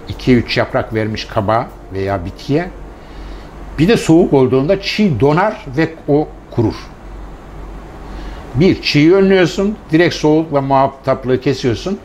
[0.09, 2.69] 2-3 yaprak vermiş kabağa veya bitkiye
[3.79, 6.75] bir de soğuk olduğunda çiğ donar ve o kurur.
[8.55, 11.99] Bir, çiğ önlüyorsun, direkt soğukla muhataplığı kesiyorsun.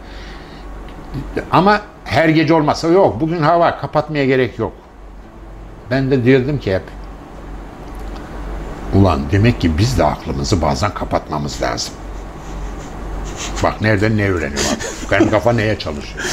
[1.50, 4.72] Ama her gece olmazsa yok, bugün hava kapatmaya gerek yok.
[5.90, 6.82] Ben de diyordum ki hep,
[8.94, 11.94] ulan demek ki biz de aklımızı bazen kapatmamız lazım.
[13.62, 15.10] Bak nereden ne öğreniyor bak.
[15.10, 16.24] Benim kafa neye çalışıyor.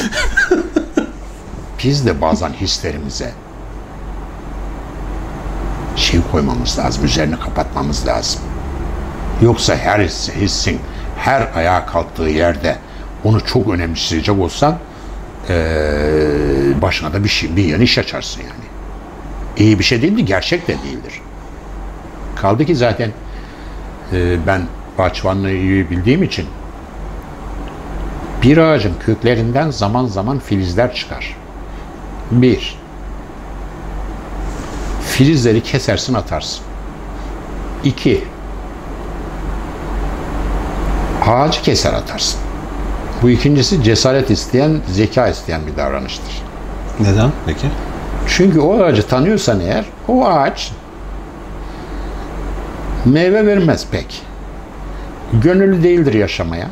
[1.83, 3.31] Biz de bazen hislerimize
[5.95, 8.41] şey koymamız lazım, üzerine kapatmamız lazım.
[9.41, 10.79] Yoksa her his- hissin
[11.17, 12.75] her ayağa kalktığı yerde
[13.23, 14.77] onu çok önemseyecek olsan
[15.49, 15.55] eee,
[16.81, 18.69] başına da bir, şey, bir yeni iş açarsın yani.
[19.57, 21.21] İyi bir şey değildi, gerçek de değildir.
[22.35, 23.11] Kaldı ki zaten
[24.13, 24.61] eee, ben
[24.97, 26.45] bahçıvanlığı iyi bildiğim için
[28.43, 31.35] bir ağacın köklerinden zaman zaman filizler çıkar.
[32.31, 32.79] Bir,
[35.01, 36.61] filizleri kesersin atarsın.
[37.83, 38.23] İki,
[41.27, 42.39] ağacı keser atarsın.
[43.21, 46.41] Bu ikincisi cesaret isteyen, zeka isteyen bir davranıştır.
[46.99, 47.67] Neden peki?
[48.27, 50.71] Çünkü o ağacı tanıyorsan eğer, o ağaç
[53.05, 54.21] meyve vermez pek.
[55.33, 56.67] Gönüllü değildir yaşamaya.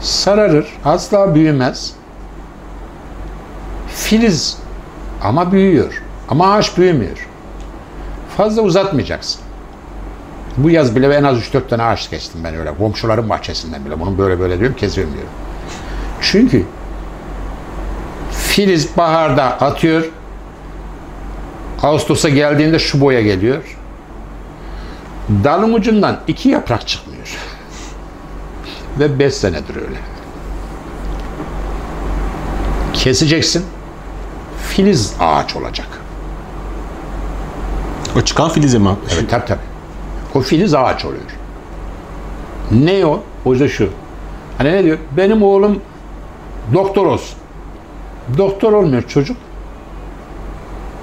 [0.00, 1.92] Sararır, asla büyümez.
[4.10, 4.56] Filiz
[5.22, 6.02] ama büyüyor.
[6.28, 7.28] Ama ağaç büyümüyor.
[8.36, 9.40] Fazla uzatmayacaksın.
[10.56, 12.74] Bu yaz bile en az 3-4 tane ağaç kestim ben öyle.
[12.74, 14.00] Komşuların bahçesinden bile.
[14.00, 15.30] Bunun böyle böyle diyorum kesiyorum diyorum.
[16.20, 16.66] Çünkü
[18.32, 20.04] filiz baharda atıyor.
[21.82, 23.78] Ağustos'a geldiğinde şu boya geliyor.
[25.44, 27.36] Dalın ucundan iki yaprak çıkmıyor.
[28.98, 29.98] Ve beş senedir öyle.
[32.92, 33.64] Keseceksin.
[34.70, 35.88] Filiz ağaç olacak.
[38.16, 38.90] O çıkan filizi mi?
[39.14, 39.60] Evet tabii tabii.
[40.34, 41.22] O filiz ağaç oluyor.
[42.70, 43.22] Ne o?
[43.44, 43.88] O da şu.
[44.58, 44.98] Hani ne diyor?
[45.16, 45.80] Benim oğlum
[46.74, 47.38] doktor olsun.
[48.38, 49.36] Doktor olmuyor çocuk.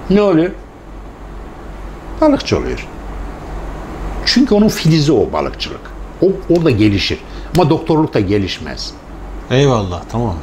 [0.09, 0.51] Ne oluyor?
[2.21, 2.87] balıkçı oluyor.
[4.25, 5.81] Çünkü onun filizi o balıkçılık.
[6.21, 7.19] O orada gelişir.
[7.55, 8.93] Ama doktorluk da gelişmez.
[9.51, 10.35] Eyvallah tamam.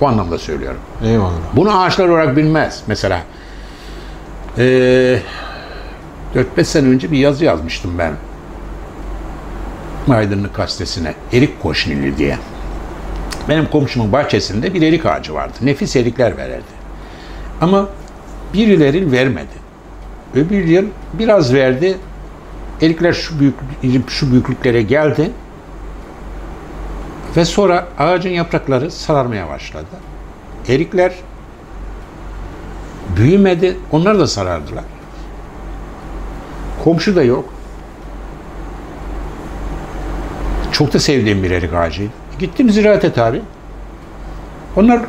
[0.00, 0.80] O anlamda söylüyorum.
[1.04, 1.32] Eyvallah.
[1.56, 2.82] Bunu ağaçlar olarak bilmez.
[2.86, 3.22] Mesela
[4.58, 5.22] eee
[6.34, 8.12] 4-5 sene önce bir yazı yazmıştım ben.
[10.14, 11.14] Aydınlık gazetesine.
[11.32, 12.38] Erik koşnili diye.
[13.48, 15.52] Benim komşumun bahçesinde bir erik ağacı vardı.
[15.62, 16.74] Nefis erikler verirdi.
[17.60, 17.88] Ama
[18.54, 19.64] birileri vermedi.
[20.34, 21.96] Öbür yıl biraz verdi.
[22.82, 23.54] Erikler şu büyük
[24.10, 25.30] şu büyüklüklere geldi.
[27.36, 29.86] Ve sonra ağacın yaprakları sararmaya başladı.
[30.68, 31.12] Erikler
[33.16, 33.76] büyümedi.
[33.92, 34.84] Onlar da sarardılar.
[36.84, 37.44] Komşu da yok.
[40.72, 42.12] Çok da sevdiğim bir erik ağacıydı.
[42.38, 43.42] Gittim ziraate tabi.
[44.76, 45.00] Onlar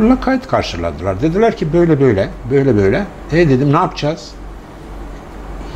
[0.00, 1.22] lakayt karşıladılar.
[1.22, 3.06] Dediler ki böyle böyle, böyle böyle.
[3.32, 4.30] E dedim ne yapacağız?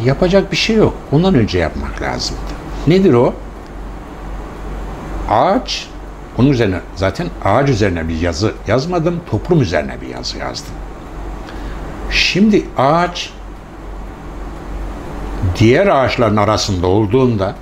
[0.05, 0.95] Yapacak bir şey yok.
[1.13, 2.41] Ondan önce yapmak lazımdı.
[2.87, 3.35] Nedir o?
[5.29, 5.89] Ağaç,
[6.39, 10.75] onun üzerine zaten ağaç üzerine bir yazı yazmadım, toplum üzerine bir yazı yazdım.
[12.11, 13.33] Şimdi ağaç
[15.57, 17.55] diğer ağaçların arasında olduğunda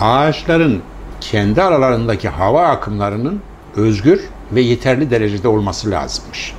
[0.00, 0.82] ağaçların
[1.20, 3.42] kendi aralarındaki hava akımlarının
[3.76, 4.20] özgür
[4.52, 6.54] ve yeterli derecede olması lazımmış.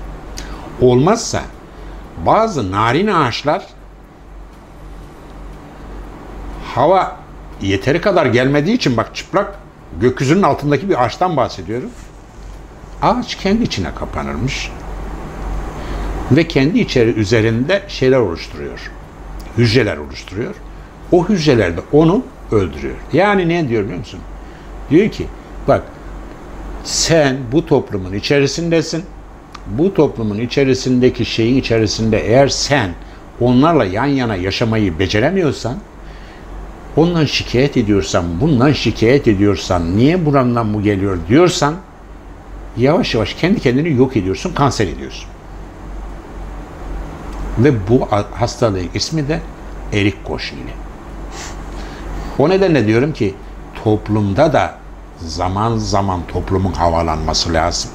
[0.81, 1.41] Olmazsa
[2.25, 3.65] bazı narin ağaçlar
[6.75, 7.24] hava
[7.61, 9.59] yeteri kadar gelmediği için bak çıplak
[10.01, 11.89] gökyüzünün altındaki bir ağaçtan bahsediyorum.
[13.01, 14.71] Ağaç kendi içine kapanırmış
[16.31, 18.91] ve kendi içeri üzerinde şeyler oluşturuyor.
[19.57, 20.55] Hücreler oluşturuyor.
[21.11, 22.95] O hücreler de onu öldürüyor.
[23.13, 24.19] Yani ne diyor biliyor musun?
[24.89, 25.27] Diyor ki
[25.67, 25.83] bak
[26.83, 29.03] sen bu toplumun içerisindesin.
[29.67, 32.93] Bu toplumun içerisindeki şeyin içerisinde eğer sen
[33.39, 35.77] onlarla yan yana yaşamayı beceremiyorsan
[36.95, 41.75] ondan şikayet ediyorsan, bundan şikayet ediyorsan, niye burandan bu geliyor diyorsan
[42.77, 45.29] yavaş yavaş kendi kendini yok ediyorsun, kanser ediyorsun.
[47.59, 49.39] Ve bu hastalığın ismi de
[49.93, 50.71] erik koşnili.
[52.39, 53.33] O nedenle diyorum ki
[53.83, 54.75] toplumda da
[55.19, 57.91] zaman zaman toplumun havalanması lazım.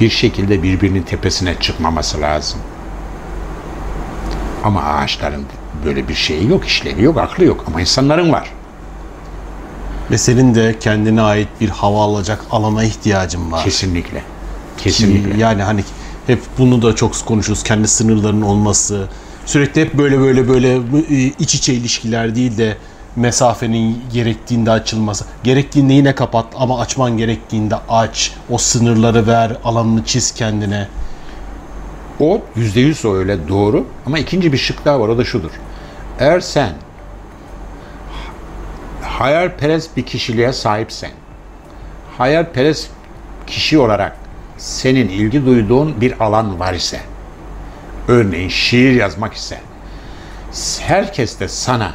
[0.00, 2.60] Bir şekilde birbirinin tepesine çıkmaması lazım.
[4.64, 5.44] Ama ağaçların
[5.84, 7.64] böyle bir şeyi yok, işlevi yok, aklı yok.
[7.66, 8.50] Ama insanların var.
[10.10, 13.64] Ve senin de kendine ait bir hava alacak alana ihtiyacın var.
[13.64, 14.22] Kesinlikle.
[14.78, 15.32] Kesinlikle.
[15.32, 15.84] Ki Yani hani
[16.26, 17.62] hep bunu da çok konuşuyoruz.
[17.62, 19.08] Kendi sınırların olması.
[19.46, 22.76] Sürekli hep böyle böyle böyle e, iç içe ilişkiler değil de
[23.16, 25.24] mesafenin gerektiğinde açılması.
[25.44, 28.32] Gerektiğinde yine kapat ama açman gerektiğinde aç.
[28.50, 30.88] O sınırları ver, alanını çiz kendine.
[32.20, 33.86] O yüzde yüz o öyle doğru.
[34.06, 35.50] Ama ikinci bir şık daha var o da şudur.
[36.18, 36.72] Eğer sen
[39.02, 41.10] hayalperest bir kişiliğe sahipsen,
[42.18, 42.90] hayalperest
[43.46, 44.16] kişi olarak
[44.58, 47.00] senin ilgi duyduğun bir alan var ise,
[48.08, 49.60] örneğin şiir yazmak ise,
[50.80, 51.92] herkes de sana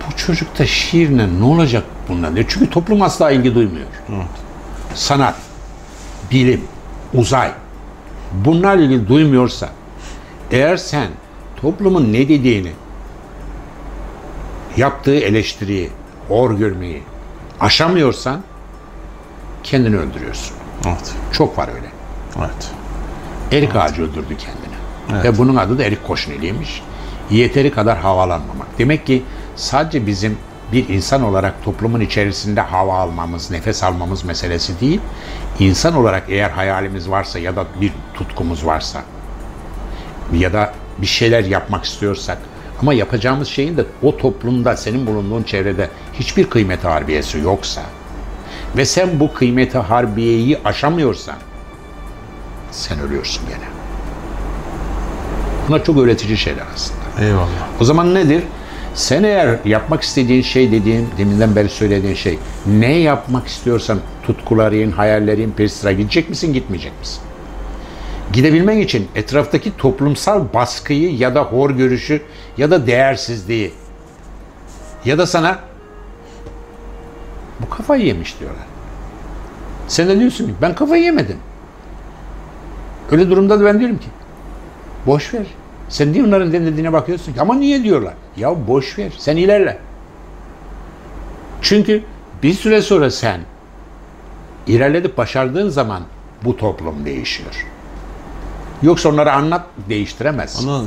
[0.00, 2.46] bu çocukta şiirle ne olacak bundan diyor.
[2.48, 3.86] Çünkü toplum asla ilgi duymuyor.
[4.94, 5.34] Sanat,
[6.30, 6.64] bilim,
[7.14, 7.52] uzay
[8.32, 9.68] bunlar ilgi duymuyorsa
[10.50, 11.08] eğer sen
[11.56, 12.72] toplumun ne dediğini
[14.76, 15.90] yaptığı eleştiriyi,
[16.28, 17.02] hor görmeyi
[17.60, 18.42] aşamıyorsan
[19.62, 20.56] kendini öldürüyorsun.
[20.86, 21.14] Evet.
[21.32, 21.86] Çok var öyle.
[22.38, 22.70] Evet.
[23.52, 25.24] Erik ağacı öldürdü kendini.
[25.24, 26.82] Ve bunun adı da erik koşneliymiş.
[27.30, 28.66] Yeteri kadar havalanmamak.
[28.78, 29.22] Demek ki
[29.56, 30.38] sadece bizim
[30.72, 35.00] bir insan olarak toplumun içerisinde hava almamız, nefes almamız meselesi değil.
[35.58, 39.02] İnsan olarak eğer hayalimiz varsa ya da bir tutkumuz varsa
[40.32, 42.38] ya da bir şeyler yapmak istiyorsak
[42.80, 47.82] ama yapacağımız şeyin de o toplumda, senin bulunduğun çevrede hiçbir kıymeti harbiyesi yoksa
[48.76, 51.36] ve sen bu kıymeti harbiyeyi aşamıyorsan
[52.70, 53.68] sen ölüyorsun gene.
[55.68, 57.26] Bunlar çok öğretici şeyler aslında.
[57.26, 57.80] Eyvallah.
[57.80, 58.42] O zaman nedir?
[58.94, 65.50] Sen eğer yapmak istediğin şey dediğim, deminden beri söylediğin şey, ne yapmak istiyorsan tutkuların, hayallerin
[65.50, 67.22] peşine gidecek misin, gitmeyecek misin?
[68.32, 72.22] Gidebilmen için etraftaki toplumsal baskıyı ya da hor görüşü
[72.56, 73.72] ya da değersizliği
[75.04, 75.58] ya da sana
[77.60, 78.66] bu kafayı yemiş diyorlar.
[79.88, 81.38] Sen de diyorsun ki ben kafayı yemedim.
[83.10, 84.08] Öyle durumda da ben diyorum ki
[85.06, 85.46] boş ver.
[85.92, 87.40] Sen niye onların dediğine bakıyorsun ki?
[87.40, 88.14] Ama niye diyorlar?
[88.36, 89.12] Ya boş ver.
[89.18, 89.78] Sen ilerle.
[91.62, 92.02] Çünkü
[92.42, 93.40] bir süre sonra sen
[94.66, 96.02] ilerledip başardığın zaman
[96.44, 97.66] bu toplum değişiyor.
[98.82, 100.64] Yoksa onları anlat değiştiremez.
[100.64, 100.82] Ona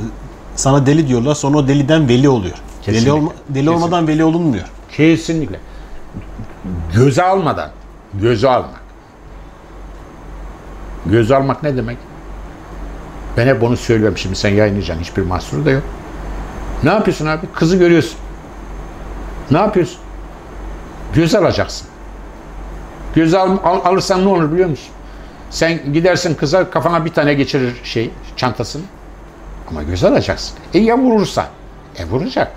[0.56, 2.54] sana deli diyorlar sonra o deliden veli oluyor.
[2.56, 3.12] Deli, Kesinlikle.
[3.12, 3.70] olma, deli Kesinlikle.
[3.70, 4.64] olmadan veli olunmuyor.
[4.96, 5.60] Kesinlikle.
[6.94, 7.70] Göze almadan.
[8.14, 8.80] Göze almak.
[11.06, 11.96] Göze almak ne demek?
[13.36, 15.04] Ben hep onu söylüyorum şimdi sen yayınlayacaksın.
[15.04, 15.82] Hiçbir mahsuru da yok.
[16.82, 17.46] Ne yapıyorsun abi?
[17.54, 18.18] Kızı görüyorsun.
[19.50, 19.98] Ne yapıyorsun?
[21.14, 21.88] Göz alacaksın.
[23.14, 24.88] Göz al, al- alırsan ne olur biliyor musun?
[25.50, 28.82] Sen gidersin kıza kafana bir tane geçirir şey çantasını.
[29.70, 30.58] Ama göz alacaksın.
[30.74, 31.46] E ya vurursa?
[31.98, 32.52] E vuracak.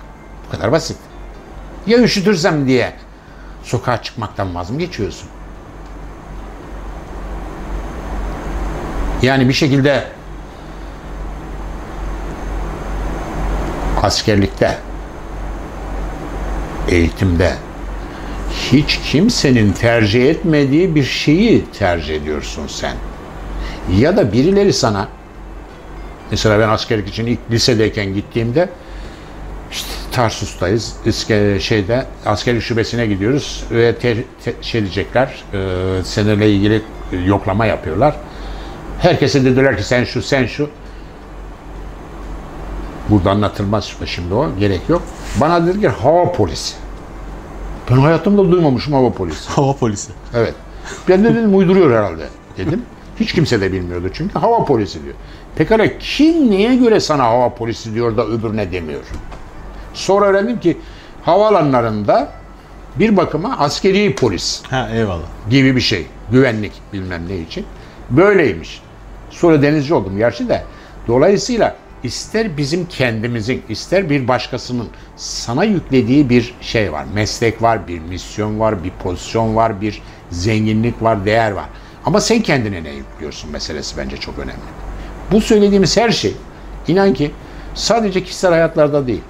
[0.46, 0.96] Bu kadar basit.
[1.86, 2.92] Ya üşütürsem diye
[3.62, 5.28] sokağa çıkmaktan vaz mı geçiyorsun?
[9.22, 10.04] Yani bir şekilde
[14.02, 14.78] askerlikte,
[16.88, 17.52] eğitimde
[18.72, 22.96] hiç kimsenin tercih etmediği bir şeyi tercih ediyorsun sen.
[23.98, 25.08] Ya da birileri sana
[26.30, 28.68] mesela ben askerlik için ilk lisedeyken gittiğimde
[29.72, 30.96] işte Tarsus'tayız.
[31.06, 35.58] İske, şeyde askerlik şubesine gidiyoruz ve te, te- şey diyecekler e,
[36.04, 36.82] seninle ilgili
[37.26, 38.16] yoklama yapıyorlar.
[39.00, 40.70] Herkese dediler ki sen şu sen şu.
[43.10, 44.56] Burada anlatılmaz şimdi o.
[44.58, 45.02] Gerek yok.
[45.40, 46.74] Bana dedi ki hava polisi.
[47.90, 49.48] Ben hayatımda duymamışım hava polisi.
[49.54, 50.12] Hava polisi.
[50.34, 50.54] Evet.
[51.08, 52.82] Ben de dedim uyduruyor herhalde dedim.
[53.20, 55.14] Hiç kimse de bilmiyordu çünkü hava polisi diyor.
[55.56, 59.00] Pekala kim neye göre sana hava polisi diyor da öbürüne demiyor?
[59.94, 60.78] Sonra öğrendim ki
[61.22, 62.28] havaalanlarında
[62.96, 65.26] bir bakıma askeri polis Ha eyvallah.
[65.50, 66.06] gibi bir şey.
[66.32, 67.66] Güvenlik bilmem ne için.
[68.10, 68.82] Böyleymiş.
[69.30, 70.64] Sonra denizci oldum gerçi de.
[71.08, 77.04] Dolayısıyla ister bizim kendimizin, ister bir başkasının sana yüklediği bir şey var.
[77.14, 81.66] Meslek var, bir misyon var, bir pozisyon var, bir zenginlik var, değer var.
[82.04, 84.60] Ama sen kendine ne yüklüyorsun meselesi bence çok önemli.
[85.32, 86.36] Bu söylediğimiz her şey
[86.88, 87.30] inan ki
[87.74, 89.22] sadece kişisel hayatlarda değil.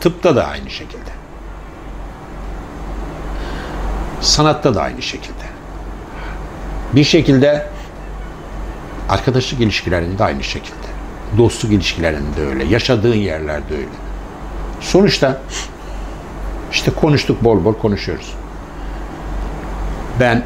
[0.00, 1.10] Tıpta da aynı şekilde.
[4.20, 5.46] Sanatta da aynı şekilde.
[6.92, 7.66] Bir şekilde
[9.08, 10.95] arkadaşlık ilişkilerinde aynı şekilde.
[11.38, 12.64] Dostluk ilişkilerinde öyle.
[12.64, 13.86] Yaşadığın yerlerde öyle.
[14.80, 15.40] Sonuçta
[16.72, 18.34] işte konuştuk bol bol konuşuyoruz.
[20.20, 20.44] Ben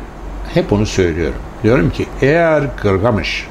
[0.54, 1.40] hep onu söylüyorum.
[1.62, 3.46] Diyorum ki eğer Gılgamış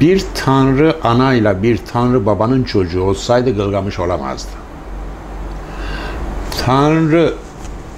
[0.00, 4.50] bir tanrı anayla bir tanrı babanın çocuğu olsaydı Gılgamış olamazdı.
[6.64, 7.34] Tanrı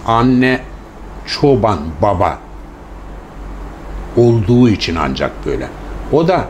[0.06, 0.60] anne
[1.26, 2.38] çoban baba
[4.16, 5.68] olduğu için ancak böyle.
[6.12, 6.44] O da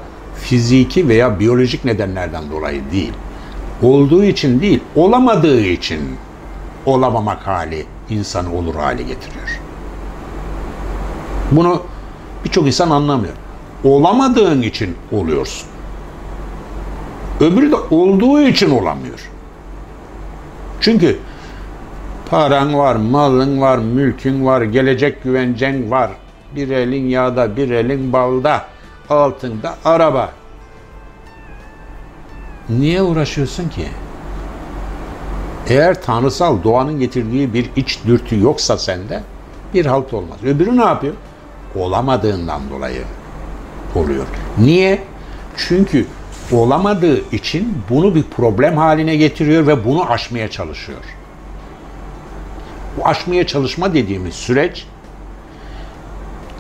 [0.47, 3.13] fiziki veya biyolojik nedenlerden dolayı değil.
[3.83, 6.01] Olduğu için değil, olamadığı için
[6.87, 9.61] olamamak hali insanı olur hale getiriyor.
[11.53, 11.83] Bunu
[12.45, 13.35] birçok insan anlamıyor.
[13.85, 15.69] Olamadığın için oluyorsun.
[17.41, 19.31] Öbürü de olduğu için olamıyor.
[20.81, 21.19] Çünkü
[22.31, 26.11] paran var, malın var, mülkün var, gelecek güvencen var.
[26.57, 28.67] Bir elin yağda, bir elin balda,
[29.11, 30.33] altında araba.
[32.69, 33.89] Niye uğraşıyorsun ki?
[35.69, 39.23] Eğer tanrısal doğanın getirdiği bir iç dürtü yoksa sende
[39.75, 40.39] bir halt olmaz.
[40.45, 41.15] Öbürü ne yapıyor?
[41.75, 43.03] Olamadığından dolayı
[43.95, 44.27] oluyor.
[44.59, 45.03] Niye?
[45.57, 46.07] Çünkü
[46.53, 51.01] olamadığı için bunu bir problem haline getiriyor ve bunu aşmaya çalışıyor.
[52.97, 54.87] Bu aşmaya çalışma dediğimiz süreç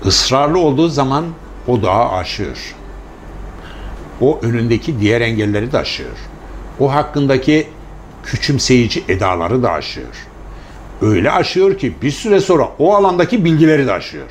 [0.06, 1.24] ısrarlı olduğu zaman
[1.68, 2.74] o dağı aşıyor.
[4.20, 6.16] O önündeki diğer engelleri de aşıyor.
[6.80, 7.66] O hakkındaki
[8.24, 10.26] küçümseyici edaları da aşıyor.
[11.02, 14.30] Öyle aşıyor ki bir süre sonra o alandaki bilgileri de aşıyor.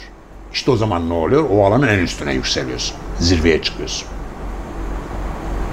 [0.54, 1.46] İşte o zaman ne oluyor?
[1.52, 2.96] O alanın en üstüne yükseliyorsun.
[3.20, 4.08] Zirveye çıkıyorsun.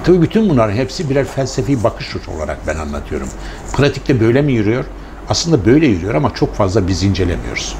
[0.04, 3.28] Tabii bütün bunların hepsi birer felsefi bakış olarak ben anlatıyorum.
[3.72, 4.84] Pratikte böyle mi yürüyor?
[5.28, 7.76] Aslında böyle yürüyor ama çok fazla biz incelemiyoruz.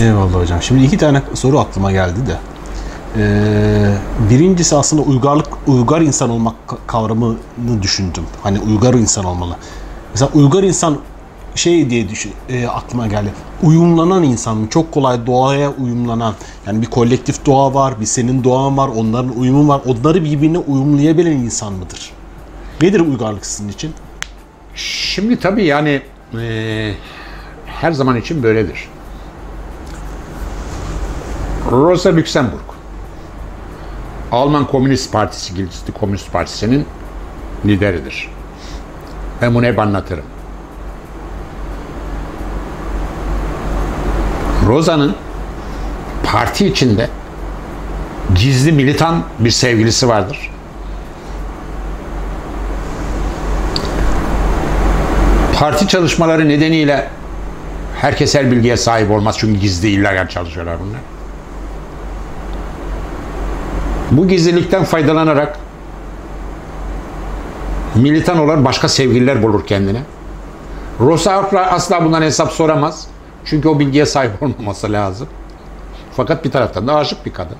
[0.00, 0.62] Eyvallah hocam.
[0.62, 2.36] Şimdi iki tane soru aklıma geldi de.
[3.16, 3.94] Ee,
[4.30, 8.24] birincisi aslında uygarlık, uygar insan olmak ka- kavramını düşündüm.
[8.42, 9.56] Hani uygar insan olmalı.
[10.14, 10.98] Mesela uygar insan
[11.54, 13.32] şey diye düşün, e, aklıma geldi.
[13.62, 14.68] Uyumlanan insan mı?
[14.70, 16.34] Çok kolay doğaya uyumlanan.
[16.66, 19.80] Yani bir kolektif doğa var, bir senin doğan var, onların uyumu var.
[19.86, 22.10] Onları birbirine uyumlayabilen insan mıdır?
[22.82, 23.92] Nedir uygarlık sizin için?
[24.74, 26.02] Şimdi tabii yani
[26.34, 26.94] eee,
[27.66, 28.88] her zaman için böyledir.
[31.70, 32.60] Rosa Luxemburg,
[34.32, 36.86] Alman Komünist Partisi, Gildi Komünist Partisi'nin
[37.66, 38.28] lideridir.
[39.42, 40.24] Ben bunu hep anlatırım.
[44.66, 45.14] Rosa'nın
[46.24, 47.08] parti içinde
[48.34, 50.50] gizli militan bir sevgilisi vardır.
[55.58, 57.08] Parti çalışmaları nedeniyle
[58.00, 61.00] herkes her bilgiye sahip olmaz çünkü gizli illegal çalışıyorlar bunlar.
[64.10, 65.58] Bu gizlilikten faydalanarak
[67.94, 70.02] militan olan başka sevgililer bulur kendine.
[71.00, 73.08] Rosa asla bundan hesap soramaz.
[73.44, 75.28] Çünkü o bilgiye sahip olmaması lazım.
[76.12, 77.56] Fakat bir taraftan da aşık bir kadın.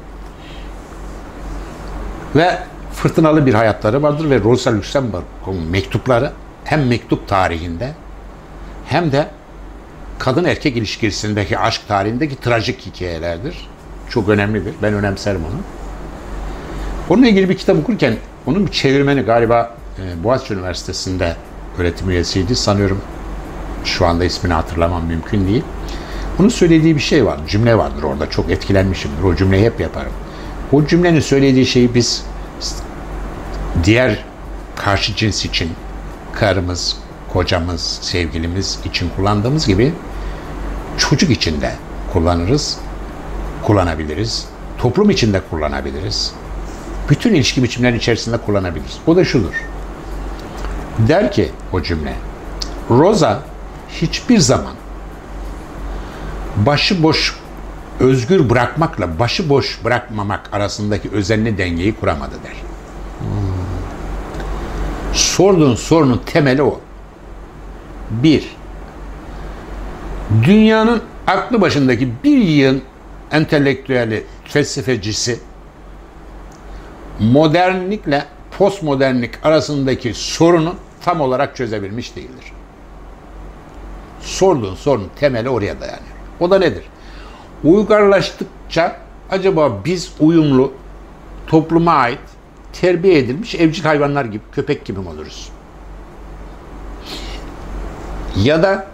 [2.37, 2.59] Ve
[2.93, 6.33] fırtınalı bir hayatları vardır ve Rosa Luxemburg'un mektupları
[6.65, 7.93] hem mektup tarihinde
[8.87, 9.27] hem de
[10.19, 13.69] kadın erkek ilişkisindeki aşk tarihindeki trajik hikayelerdir.
[14.09, 14.75] Çok önemlidir.
[14.83, 15.80] Ben önemserim onu.
[17.11, 21.37] Onunla ilgili bir kitap okurken onun bir çevirmeni galiba e, Boğaziçi Üniversitesi'nde
[21.79, 22.57] öğretim üyesiydi.
[22.57, 23.01] Sanıyorum
[23.85, 25.63] şu anda ismini hatırlamam mümkün değil.
[26.41, 28.31] Onun söylediği bir şey var, cümle vardır orada.
[28.31, 29.23] Çok etkilenmişimdir.
[29.23, 30.13] O cümleyi hep yaparım.
[30.73, 32.25] O cümlenin söylediği şeyi biz
[33.85, 34.25] diğer
[34.77, 35.71] karşı cins için
[36.33, 36.97] karımız,
[37.33, 39.93] kocamız, sevgilimiz için kullandığımız gibi
[40.99, 41.73] çocuk için de
[42.13, 42.79] kullanırız,
[43.63, 44.47] kullanabiliriz.
[44.79, 46.33] Toplum için de kullanabiliriz.
[47.11, 48.99] Bütün ilişki biçimleri içerisinde kullanabiliriz.
[49.07, 49.53] O da şudur.
[50.99, 52.15] Der ki o cümle,
[52.91, 53.43] Rosa
[53.89, 54.75] hiçbir zaman
[56.57, 57.37] başıboş
[58.01, 62.57] özgür bırakmakla başıboş bırakmamak arasındaki özenli dengeyi kuramadı der.
[65.13, 66.81] Sorduğun sorunun temeli o.
[68.11, 68.57] Bir,
[70.45, 72.83] dünyanın aklı başındaki bir yığın
[73.33, 75.39] entelektüeli, felsefecisi
[77.21, 78.25] modernlikle
[78.59, 82.53] postmodernlik arasındaki sorunu tam olarak çözebilmiş değildir.
[84.21, 86.17] Sorduğun sorunun temeli oraya dayanıyor.
[86.41, 86.85] O da nedir?
[87.65, 88.97] Uygarlaştıkça
[89.31, 90.73] acaba biz uyumlu,
[91.47, 92.19] topluma ait,
[92.73, 95.49] terbiye edilmiş evcil hayvanlar gibi, köpek gibi mi oluruz?
[98.37, 98.87] Ya da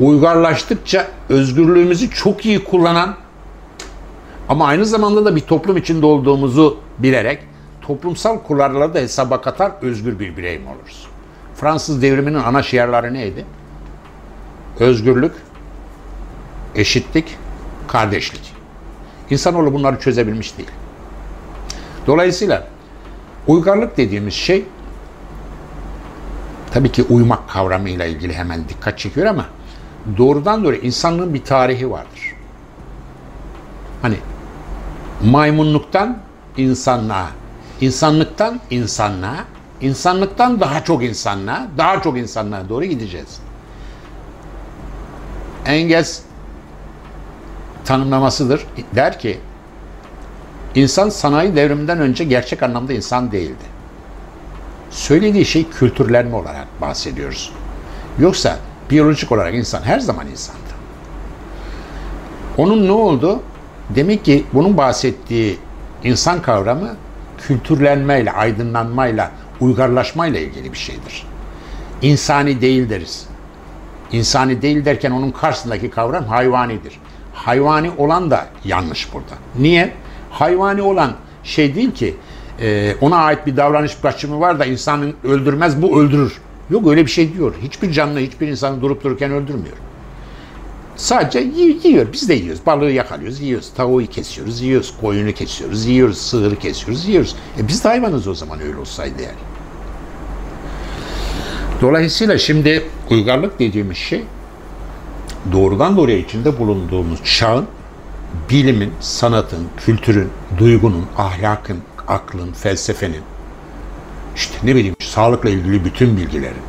[0.00, 3.16] uygarlaştıkça özgürlüğümüzü çok iyi kullanan
[4.48, 7.38] ama aynı zamanda da bir toplum içinde olduğumuzu bilerek
[7.80, 11.08] toplumsal kuralları da hesaba katar özgür bir birey mi oluruz?
[11.54, 13.44] Fransız devriminin ana şiarları neydi?
[14.80, 15.32] Özgürlük,
[16.74, 17.38] eşitlik,
[17.88, 18.52] kardeşlik.
[19.30, 20.70] İnsanoğlu bunları çözebilmiş değil.
[22.06, 22.68] Dolayısıyla
[23.46, 24.64] uygarlık dediğimiz şey
[26.72, 29.46] tabii ki uymak kavramıyla ilgili hemen dikkat çekiyor ama
[30.18, 32.34] doğrudan doğru insanlığın bir tarihi vardır.
[34.02, 34.16] Hani
[35.24, 36.18] maymunluktan
[36.56, 37.28] insanlığa,
[37.80, 39.44] insanlıktan insanlığa,
[39.80, 43.40] insanlıktan daha çok insanlığa, daha çok insanlığa doğru gideceğiz.
[45.66, 46.20] Engels
[47.84, 48.66] tanımlamasıdır.
[48.94, 49.40] Der ki,
[50.74, 53.72] insan sanayi devriminden önce gerçek anlamda insan değildi.
[54.90, 57.52] Söylediği şey kültürlenme olarak bahsediyoruz.
[58.18, 58.58] Yoksa
[58.90, 60.60] biyolojik olarak insan her zaman insandı.
[62.56, 63.42] Onun ne oldu?
[63.90, 65.58] Demek ki bunun bahsettiği
[66.04, 66.96] insan kavramı
[67.38, 69.30] kültürlenmeyle, aydınlanmayla,
[69.60, 71.26] uygarlaşmayla ilgili bir şeydir.
[72.02, 73.26] İnsani değil deriz.
[74.12, 77.00] İnsani değil derken onun karşısındaki kavram hayvanidir.
[77.34, 79.34] Hayvani olan da yanlış burada.
[79.58, 79.92] Niye?
[80.30, 81.12] Hayvani olan
[81.44, 82.16] şey değil ki
[82.60, 86.40] e, ona ait bir davranış biçimi var da insanın öldürmez bu öldürür.
[86.70, 87.54] Yok öyle bir şey diyor.
[87.62, 89.76] Hiçbir canlı hiçbir insanı durup dururken öldürmüyor.
[91.02, 91.38] Sadece
[91.84, 92.06] yiyor.
[92.12, 92.66] Biz de yiyoruz.
[92.66, 93.70] Balığı yakalıyoruz, yiyoruz.
[93.76, 94.94] Tavuğu kesiyoruz, yiyoruz.
[95.00, 96.18] Koyunu kesiyoruz, yiyoruz.
[96.18, 97.36] Sığırı kesiyoruz, yiyoruz.
[97.58, 99.38] E biz de hayvanız o zaman öyle olsaydı yani.
[101.80, 104.24] Dolayısıyla şimdi uygarlık dediğimiz şey
[105.52, 107.66] doğrudan doğruya içinde bulunduğumuz çağın
[108.50, 110.28] bilimin, sanatın, kültürün,
[110.58, 111.78] duygunun, ahlakın,
[112.08, 113.22] aklın, felsefenin,
[114.36, 116.62] işte ne bileyim sağlıkla ilgili bütün bilgilerin,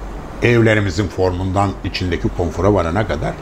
[0.43, 3.33] evlerimizin formundan içindeki konfora varana kadar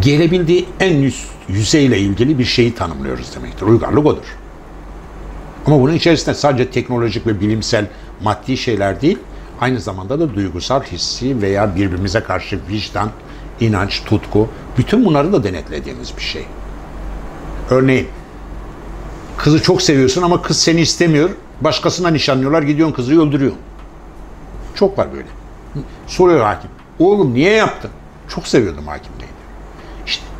[0.00, 3.66] gelebildiği en üst yüzeyle ilgili bir şeyi tanımlıyoruz demektir.
[3.66, 4.36] Uygarlık odur.
[5.66, 7.86] Ama bunun içerisinde sadece teknolojik ve bilimsel
[8.22, 9.18] maddi şeyler değil,
[9.60, 13.10] aynı zamanda da duygusal, hissi veya birbirimize karşı vicdan,
[13.60, 16.46] inanç, tutku, bütün bunları da denetlediğimiz bir şey.
[17.70, 18.08] Örneğin,
[19.36, 21.30] kızı çok seviyorsun ama kız seni istemiyor,
[21.60, 23.60] başkasına nişanlıyorlar, gidiyorsun kızı öldürüyorsun.
[24.74, 25.26] Çok var böyle.
[26.06, 27.90] Soruyor hakim, oğlum niye yaptın?
[28.28, 29.12] Çok seviyordum hakim.
[29.20, 29.35] İşte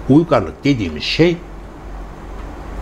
[0.08, 1.36] uygarlık dediğimiz şey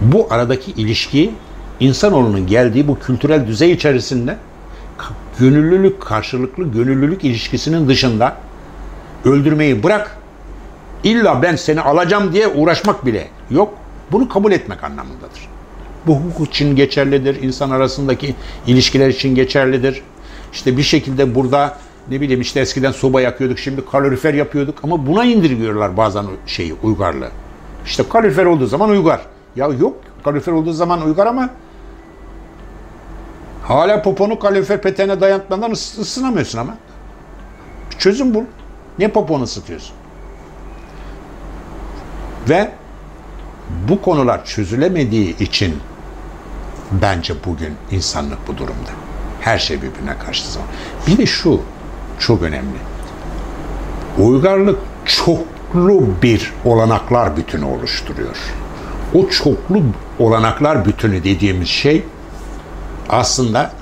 [0.00, 1.34] bu aradaki ilişkiyi
[1.80, 4.36] insanoğlunun geldiği bu kültürel düzey içerisinde
[5.38, 8.36] gönüllülük, karşılıklı gönüllülük ilişkisinin dışında
[9.24, 10.16] öldürmeyi bırak,
[11.04, 13.74] illa ben seni alacağım diye uğraşmak bile yok.
[14.12, 15.48] Bunu kabul etmek anlamındadır.
[16.06, 18.34] Bu hukuk için geçerlidir, insan arasındaki
[18.66, 20.02] ilişkiler için geçerlidir.
[20.52, 21.78] İşte bir şekilde burada
[22.10, 27.30] ne bileyim işte eskiden soba yakıyorduk, şimdi kalorifer yapıyorduk ama buna indirgiyorlar bazen şeyi, uygarlığı.
[27.86, 29.20] İşte kalorifer olduğu zaman uygar.
[29.56, 31.50] Ya yok, kalorifer olduğu zaman uygar ama
[33.62, 36.74] hala poponu kalorifer peteğine dayatmadan ıs- ısınamıyorsun ama.
[37.98, 38.42] Çözüm bul.
[38.98, 39.94] Niye poponu ısıtıyorsun?
[42.48, 42.70] Ve
[43.88, 45.74] bu konular çözülemediği için
[47.02, 48.90] bence bugün insanlık bu durumda.
[49.40, 50.68] Her şey birbirine karşı zaman.
[51.06, 51.60] Bir de şu
[52.24, 52.78] çok önemli.
[54.18, 58.36] Uygarlık çoklu bir olanaklar bütünü oluşturuyor.
[59.14, 59.82] O çoklu
[60.18, 62.04] olanaklar bütünü dediğimiz şey
[63.08, 63.72] aslında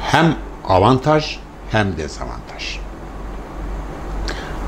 [0.00, 0.34] hem
[0.68, 1.38] avantaj
[1.70, 2.78] hem dezavantaj.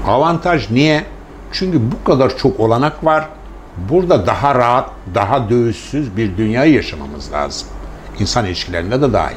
[0.07, 1.05] Avantaj niye?
[1.53, 3.29] Çünkü bu kadar çok olanak var.
[3.77, 7.69] Burada daha rahat, daha dövüşsüz bir dünya yaşamamız lazım.
[8.19, 9.37] İnsan ilişkilerinde de dahil.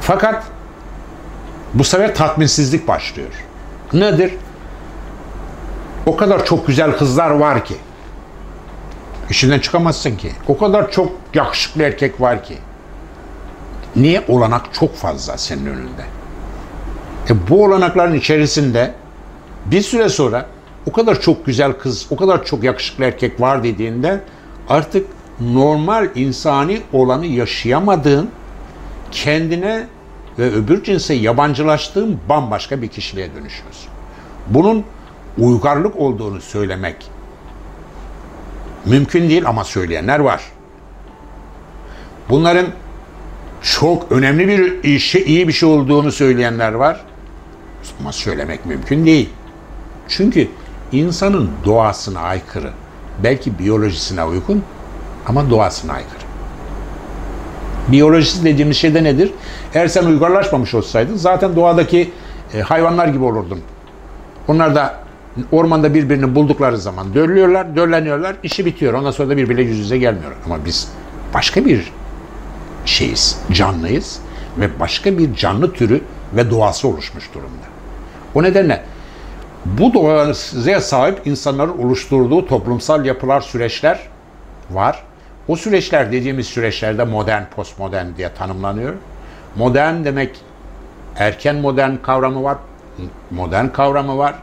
[0.00, 0.44] Fakat
[1.74, 3.30] bu sefer tatminsizlik başlıyor.
[3.92, 4.32] Nedir?
[6.06, 7.76] O kadar çok güzel kızlar var ki.
[9.30, 10.32] İşinden çıkamazsın ki.
[10.48, 12.58] O kadar çok yakışıklı erkek var ki.
[13.96, 14.24] Niye?
[14.28, 16.02] Olanak çok fazla senin önünde.
[17.30, 18.94] E bu olanakların içerisinde
[19.66, 20.46] bir süre sonra
[20.86, 24.20] o kadar çok güzel kız, o kadar çok yakışıklı erkek var dediğinde
[24.68, 25.06] artık
[25.40, 28.30] normal insani olanı yaşayamadığın,
[29.10, 29.86] kendine
[30.38, 33.88] ve öbür cinse yabancılaştığın bambaşka bir kişiliğe dönüşüyorsun.
[34.46, 34.84] Bunun
[35.38, 36.96] uygarlık olduğunu söylemek
[38.86, 40.42] mümkün değil ama söyleyenler var.
[42.28, 42.66] Bunların
[43.62, 47.00] çok önemli bir işe iyi bir şey olduğunu söyleyenler var.
[48.00, 49.28] Ama söylemek mümkün değil.
[50.08, 50.48] Çünkü
[50.92, 52.70] insanın doğasına aykırı.
[53.24, 54.62] Belki biyolojisine uygun
[55.26, 56.21] ama doğasına aykırı.
[57.88, 59.30] Biyolojisi dediğimiz şey de nedir?
[59.74, 62.10] Eğer sen uygarlaşmamış olsaydın zaten doğadaki
[62.54, 63.60] e, hayvanlar gibi olurdun.
[64.48, 64.94] Onlar da
[65.52, 68.94] ormanda birbirini buldukları zaman dörlüyorlar, dörleniyorlar, işi bitiyor.
[68.94, 70.32] Ondan sonra da birbiriyle yüz yüze gelmiyor.
[70.46, 70.88] Ama biz
[71.34, 71.92] başka bir
[72.84, 74.20] şeyiz, canlıyız
[74.58, 76.00] ve başka bir canlı türü
[76.36, 77.66] ve doğası oluşmuş durumda.
[78.34, 78.82] O nedenle
[79.64, 84.00] bu doğaya sahip insanların oluşturduğu toplumsal yapılar, süreçler
[84.70, 85.02] var.
[85.48, 88.94] O süreçler dediğimiz süreçlerde modern, postmodern diye tanımlanıyor.
[89.56, 90.36] Modern demek
[91.16, 92.58] erken modern kavramı var,
[93.30, 94.34] modern kavramı var.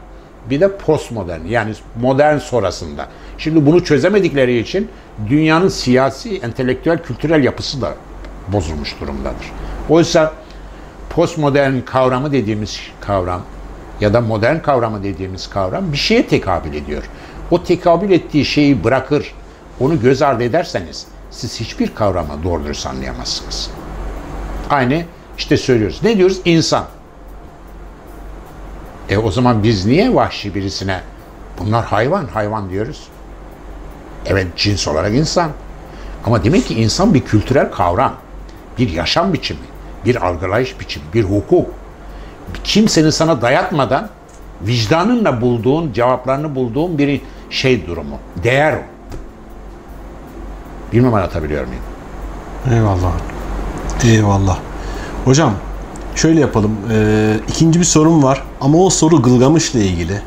[0.50, 3.08] Bir de postmodern yani modern sonrasında.
[3.38, 4.88] Şimdi bunu çözemedikleri için
[5.28, 7.94] dünyanın siyasi, entelektüel, kültürel yapısı da
[8.48, 9.52] bozulmuş durumdadır.
[9.88, 10.32] Oysa
[11.10, 13.42] postmodern kavramı dediğimiz kavram
[14.00, 17.02] ya da modern kavramı dediğimiz kavram bir şeye tekabül ediyor.
[17.50, 19.34] O tekabül ettiği şeyi bırakır,
[19.80, 23.70] onu göz ardı ederseniz siz hiçbir kavramı doğru dürüst anlayamazsınız.
[24.70, 25.02] Aynı
[25.38, 26.00] işte söylüyoruz.
[26.02, 26.40] Ne diyoruz?
[26.44, 26.84] İnsan.
[29.08, 31.00] E o zaman biz niye vahşi birisine
[31.58, 33.08] bunlar hayvan, hayvan diyoruz?
[34.26, 35.50] Evet cins olarak insan.
[36.24, 38.14] Ama demek ki insan bir kültürel kavram,
[38.78, 39.60] bir yaşam biçimi,
[40.04, 41.70] bir algılayış biçimi, bir hukuk.
[42.64, 44.08] Kimsenin sana dayatmadan
[44.62, 48.18] vicdanınla bulduğun, cevaplarını bulduğun bir şey durumu.
[48.42, 48.82] Değer o.
[50.92, 51.82] Bilmem anlatabiliyor muyum?
[52.72, 53.12] Eyvallah.
[54.04, 54.58] Eyvallah.
[55.24, 55.52] Hocam
[56.16, 56.70] şöyle yapalım.
[56.92, 60.20] Ee, ikinci bir sorum var ama o soru Gılgamış'la ilgili.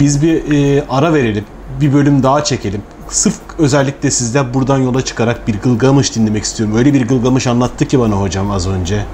[0.00, 1.44] Biz bir e, ara verelim.
[1.80, 2.82] Bir bölüm daha çekelim.
[3.08, 6.76] Sırf özellikle sizden buradan yola çıkarak bir Gılgamış dinlemek istiyorum.
[6.76, 9.04] Öyle bir Gılgamış anlattı ki bana hocam az önce.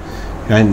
[0.51, 0.71] Yani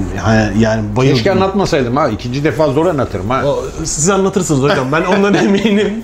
[0.60, 1.16] yani bayıldım.
[1.18, 2.08] Keşke anlatmasaydım ha.
[2.10, 3.42] İkinci defa zor anlatırım ha.
[3.46, 4.92] O- Siz anlatırsınız hocam.
[4.92, 6.04] Ben ondan eminim.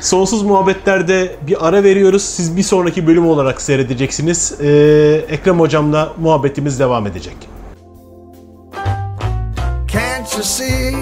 [0.00, 2.22] Sonsuz muhabbetlerde bir ara veriyoruz.
[2.24, 4.60] Siz bir sonraki bölüm olarak seyredeceksiniz.
[4.60, 4.66] Ee,
[5.28, 7.36] Ekrem hocamla muhabbetimiz devam edecek.
[9.92, 10.94] Can't you see?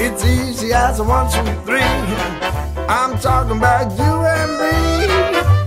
[0.00, 1.82] It's easy as one, two, three.
[2.88, 5.08] I'm talking about you and me.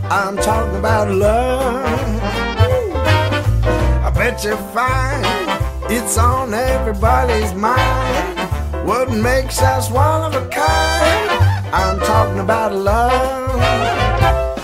[0.09, 1.81] I'm talking about love.
[4.07, 5.25] I bet you find
[5.89, 8.39] it's on everybody's mind.
[8.85, 11.40] What makes us one of a kind?
[11.73, 13.61] I'm talking about love.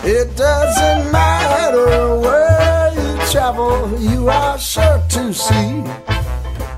[0.03, 5.83] It doesn't matter where you travel, you are sure to see.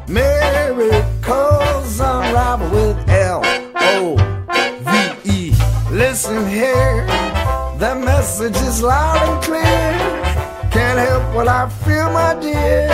[0.08, 3.42] Miracles unravel with L
[3.76, 4.16] O
[4.82, 5.54] V E.
[5.92, 7.06] Listen here,
[7.80, 9.62] the message is loud and clear.
[10.72, 12.90] Can't help what I feel, my dear.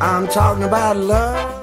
[0.00, 1.57] I'm talking about love.